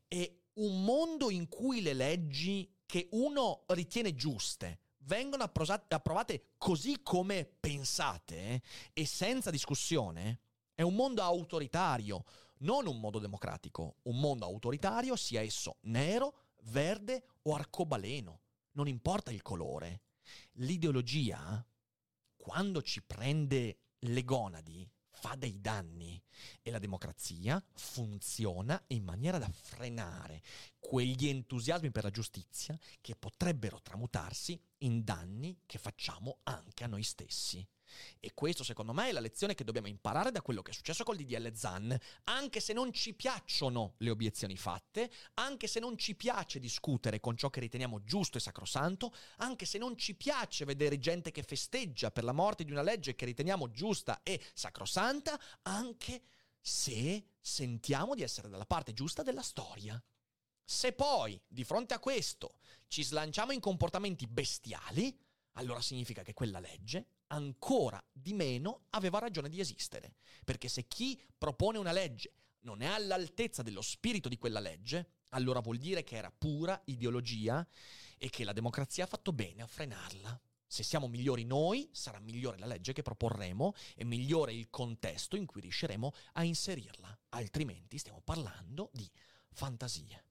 E 0.08 0.46
un 0.54 0.84
mondo 0.84 1.30
in 1.30 1.47
cui 1.47 1.82
le 1.82 1.93
leggi 1.93 2.74
che 2.90 3.08
uno 3.12 3.66
ritiene 3.68 4.16
giuste 4.16 4.80
vengono 5.02 5.44
approvate 5.44 6.54
così 6.58 7.04
come 7.04 7.46
pensate 7.46 8.64
e 8.94 9.06
senza 9.06 9.52
discussione, 9.52 10.40
è 10.74 10.82
un 10.82 10.96
mondo 10.96 11.22
autoritario 11.22 12.26
non 12.62 12.88
un 12.88 13.00
mondo 13.00 13.20
democratico, 13.20 13.98
un 14.04 14.20
mondo 14.20 14.46
autoritario, 14.46 15.16
sia 15.16 15.42
esso 15.42 15.78
nero, 15.82 16.56
verde 16.64 17.26
o 17.44 17.54
arcobaleno. 17.54 18.42
Non 18.72 18.88
importa 18.88 19.32
il 19.32 19.44
colore. 19.44 20.02
L'ideologia, 20.54 21.64
quando 22.36 22.82
ci 22.82 23.04
prende 23.04 23.82
le 24.00 24.24
gonadi, 24.24 24.90
fa 25.20 25.36
dei 25.36 25.59
danni 25.59 26.22
e 26.61 26.72
la 26.72 26.80
democrazia 26.80 27.61
funziona 27.74 28.82
in 28.88 29.03
maniera 29.03 29.38
da 29.38 29.49
frenare 29.51 30.41
quegli 30.80 31.28
entusiasmi 31.28 31.91
per 31.91 32.03
la 32.03 32.09
giustizia 32.09 32.78
che 33.01 33.15
potrebbero 33.15 33.82
tramutarsi 33.82 34.59
in 34.80 35.03
danni 35.03 35.59
che 35.65 35.78
facciamo 35.78 36.39
anche 36.43 36.84
a 36.86 36.88
noi 36.88 37.03
stessi. 37.03 37.65
E 38.20 38.34
questo 38.34 38.64
secondo 38.64 38.94
me 38.94 39.10
è 39.10 39.12
la 39.12 39.20
lezione 39.20 39.56
che 39.56 39.64
dobbiamo 39.64 39.88
imparare 39.88 40.32
da 40.32 40.42
quello 40.42 40.62
che 40.62 40.72
è 40.72 40.74
successo 40.74 41.04
col 41.04 41.18
DDL 41.18 41.54
Zan, 41.54 41.98
anche 42.26 42.60
se 42.60 42.74
non 42.74 42.92
ci 42.92 43.14
piacciono 43.14 43.96
le 43.98 44.10
obiezioni 44.10 44.58
fatte, 44.58 45.12
anche 45.36 45.68
se 45.68 45.80
non 45.80 45.98
ci 45.98 46.16
piace 46.16 46.60
discutere 46.60 47.20
con 47.20 47.38
ciò 47.38 47.50
che 47.50 47.60
riteniamo 47.60 48.04
giusto 48.04 48.38
e 48.38 48.42
sacrosanto, 48.42 49.14
anche 49.38 49.66
se 49.66 49.78
non 49.78 49.98
ci 49.98 50.16
piace 50.16 50.66
vedere 50.66 51.00
gente 51.00 51.32
che 51.32 51.44
festeggia 51.44 52.12
per 52.12 52.24
la 52.24 52.34
morte 52.34 52.64
di 52.64 52.72
una 52.72 52.82
legge 52.82 53.16
che 53.16 53.26
riteniamo 53.26 53.72
giusta 53.72 54.22
e 54.24 54.42
sacrosanta, 54.54 55.40
anche 55.64 56.22
se 56.60 57.26
sentiamo 57.40 58.16
di 58.16 58.22
essere 58.22 58.50
dalla 58.50 58.66
parte 58.66 58.94
giusta 58.94 59.24
della 59.24 59.42
storia. 59.42 60.02
Se 60.64 60.94
poi, 60.94 61.40
di 61.48 61.64
fronte 61.64 61.96
a 61.96 62.00
questo, 62.00 62.60
ci 62.88 63.04
slanciamo 63.04 63.52
in 63.52 63.60
comportamenti 63.60 64.28
bestiali, 64.28 65.18
allora 65.54 65.82
significa 65.82 66.22
che 66.22 66.34
quella 66.34 66.60
legge 66.60 67.08
ancora 67.30 68.03
di 68.11 68.34
meno 68.34 68.86
aveva 68.91 69.19
ragione 69.19 69.49
di 69.49 69.59
esistere. 69.59 70.15
Perché 70.43 70.67
se 70.67 70.88
chi 70.88 71.21
propone 71.38 71.77
una 71.77 71.91
legge 71.91 72.34
non 72.61 72.82
è 72.82 72.88
all'altezza 72.88 73.63
dello 73.63 73.82
spirito 73.82 74.30
di 74.30 74.38
quella 74.38 74.59
legge, 74.59 75.11
allora 75.30 75.59
vuol 75.59 75.77
dire 75.77 76.03
che 76.03 76.15
era 76.15 76.32
pura 76.32 76.80
ideologia 76.86 77.65
e 78.17 78.30
che 78.30 78.43
la 78.43 78.53
democrazia 78.53 79.03
ha 79.03 79.07
fatto 79.07 79.32
bene 79.32 79.61
a 79.61 79.67
frenarla. 79.67 80.39
Se 80.71 80.84
siamo 80.84 81.07
migliori 81.07 81.45
noi, 81.45 81.89
sarà 81.91 82.19
migliore 82.19 82.59
la 82.59 82.67
legge 82.67 82.93
che 82.93 83.01
proporremo 83.01 83.73
e 83.95 84.05
migliore 84.05 84.53
il 84.53 84.69
contesto 84.69 85.36
in 85.36 85.45
cui 85.45 85.61
riusciremo 85.61 86.13
a 86.34 86.43
inserirla. 86.43 87.17
Altrimenti 87.30 87.97
stiamo 87.97 88.21
parlando 88.21 88.91
di 88.93 89.09
fantasie. 89.51 90.25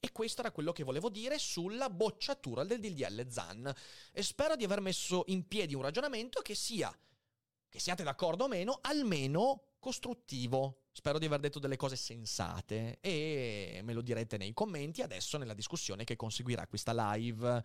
E 0.00 0.12
questo 0.12 0.42
era 0.42 0.52
quello 0.52 0.72
che 0.72 0.84
volevo 0.84 1.08
dire 1.08 1.38
sulla 1.38 1.90
bocciatura 1.90 2.64
del 2.64 2.78
DDL 2.78 3.28
Zan. 3.28 3.74
E 4.12 4.22
spero 4.22 4.54
di 4.54 4.64
aver 4.64 4.80
messo 4.80 5.24
in 5.26 5.46
piedi 5.48 5.74
un 5.74 5.82
ragionamento 5.82 6.40
che 6.40 6.54
sia, 6.54 6.96
che 7.68 7.80
siate 7.80 8.04
d'accordo 8.04 8.44
o 8.44 8.48
meno, 8.48 8.78
almeno 8.82 9.74
costruttivo. 9.80 10.84
Spero 10.92 11.18
di 11.18 11.26
aver 11.26 11.40
detto 11.40 11.58
delle 11.58 11.76
cose 11.76 11.96
sensate 11.96 12.98
e 13.00 13.80
me 13.84 13.92
lo 13.92 14.02
direte 14.02 14.36
nei 14.36 14.52
commenti 14.52 15.02
adesso 15.02 15.38
nella 15.38 15.54
discussione 15.54 16.04
che 16.04 16.16
conseguirà 16.16 16.66
questa 16.66 16.92
live. 17.14 17.64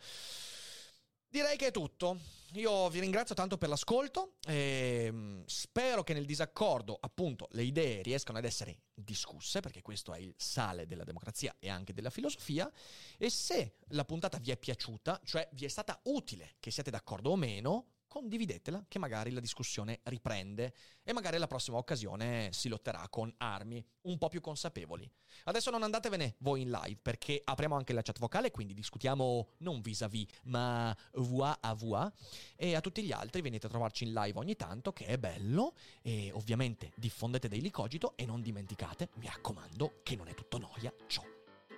Direi 1.33 1.57
che 1.57 1.65
è 1.65 1.71
tutto. 1.71 2.19
Io 2.53 2.87
vi 2.89 2.99
ringrazio 2.99 3.33
tanto 3.33 3.57
per 3.57 3.67
l'ascolto 3.67 4.35
e 4.45 5.09
mm, 5.11 5.41
spero 5.47 6.03
che 6.03 6.13
nel 6.13 6.27
disaccordo, 6.27 6.95
appunto, 7.01 7.47
le 7.53 7.63
idee 7.63 8.03
riescano 8.03 8.37
ad 8.37 8.45
essere 8.45 8.81
discusse, 8.93 9.59
perché 9.59 9.81
questo 9.81 10.13
è 10.13 10.19
il 10.19 10.35
sale 10.37 10.85
della 10.85 11.03
democrazia 11.03 11.55
e 11.57 11.71
anche 11.71 11.91
della 11.91 12.11
filosofia. 12.11 12.71
E 13.17 13.31
se 13.31 13.77
la 13.87 14.05
puntata 14.05 14.37
vi 14.37 14.51
è 14.51 14.57
piaciuta, 14.57 15.21
cioè 15.23 15.49
vi 15.53 15.65
è 15.65 15.69
stata 15.69 15.99
utile, 16.03 16.57
che 16.59 16.69
siate 16.69 16.91
d'accordo 16.91 17.31
o 17.31 17.35
meno, 17.35 17.87
condividetela 18.13 18.85
che 18.87 18.99
magari 18.99 19.31
la 19.31 19.39
discussione 19.39 20.01
riprende 20.03 20.75
e 21.01 21.13
magari 21.13 21.39
la 21.39 21.47
prossima 21.47 21.77
occasione 21.77 22.49
si 22.51 22.69
lotterà 22.69 23.07
con 23.09 23.33
armi 23.37 23.83
un 24.01 24.19
po' 24.19 24.27
più 24.27 24.39
consapevoli. 24.39 25.11
Adesso 25.45 25.71
non 25.71 25.81
andatevene 25.81 26.35
voi 26.41 26.61
in 26.61 26.69
live 26.69 26.99
perché 27.01 27.41
apriamo 27.43 27.75
anche 27.75 27.91
la 27.91 28.03
chat 28.03 28.19
vocale, 28.19 28.51
quindi 28.51 28.75
discutiamo 28.75 29.53
non 29.59 29.81
vis-à-vis 29.81 30.27
ma 30.43 30.95
voix 31.13 31.57
à 31.59 31.73
voix 31.73 32.07
e 32.55 32.75
a 32.75 32.81
tutti 32.81 33.01
gli 33.01 33.11
altri 33.11 33.41
venite 33.41 33.65
a 33.65 33.69
trovarci 33.69 34.03
in 34.03 34.13
live 34.13 34.37
ogni 34.37 34.55
tanto 34.55 34.93
che 34.93 35.07
è 35.07 35.17
bello 35.17 35.73
e 36.03 36.29
ovviamente 36.33 36.91
diffondete 36.95 37.47
dei 37.47 37.61
licogito 37.61 38.15
e 38.15 38.27
non 38.27 38.43
dimenticate, 38.43 39.09
mi 39.15 39.25
raccomando, 39.25 40.01
che 40.03 40.15
non 40.15 40.27
è 40.27 40.35
tutto 40.35 40.59
noia 40.59 40.93
ciò 41.07 41.23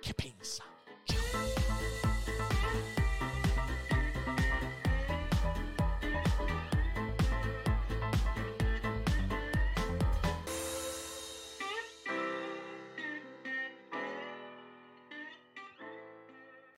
che 0.02 0.12
pensa. 0.12 0.64
Ciao! 1.04 1.65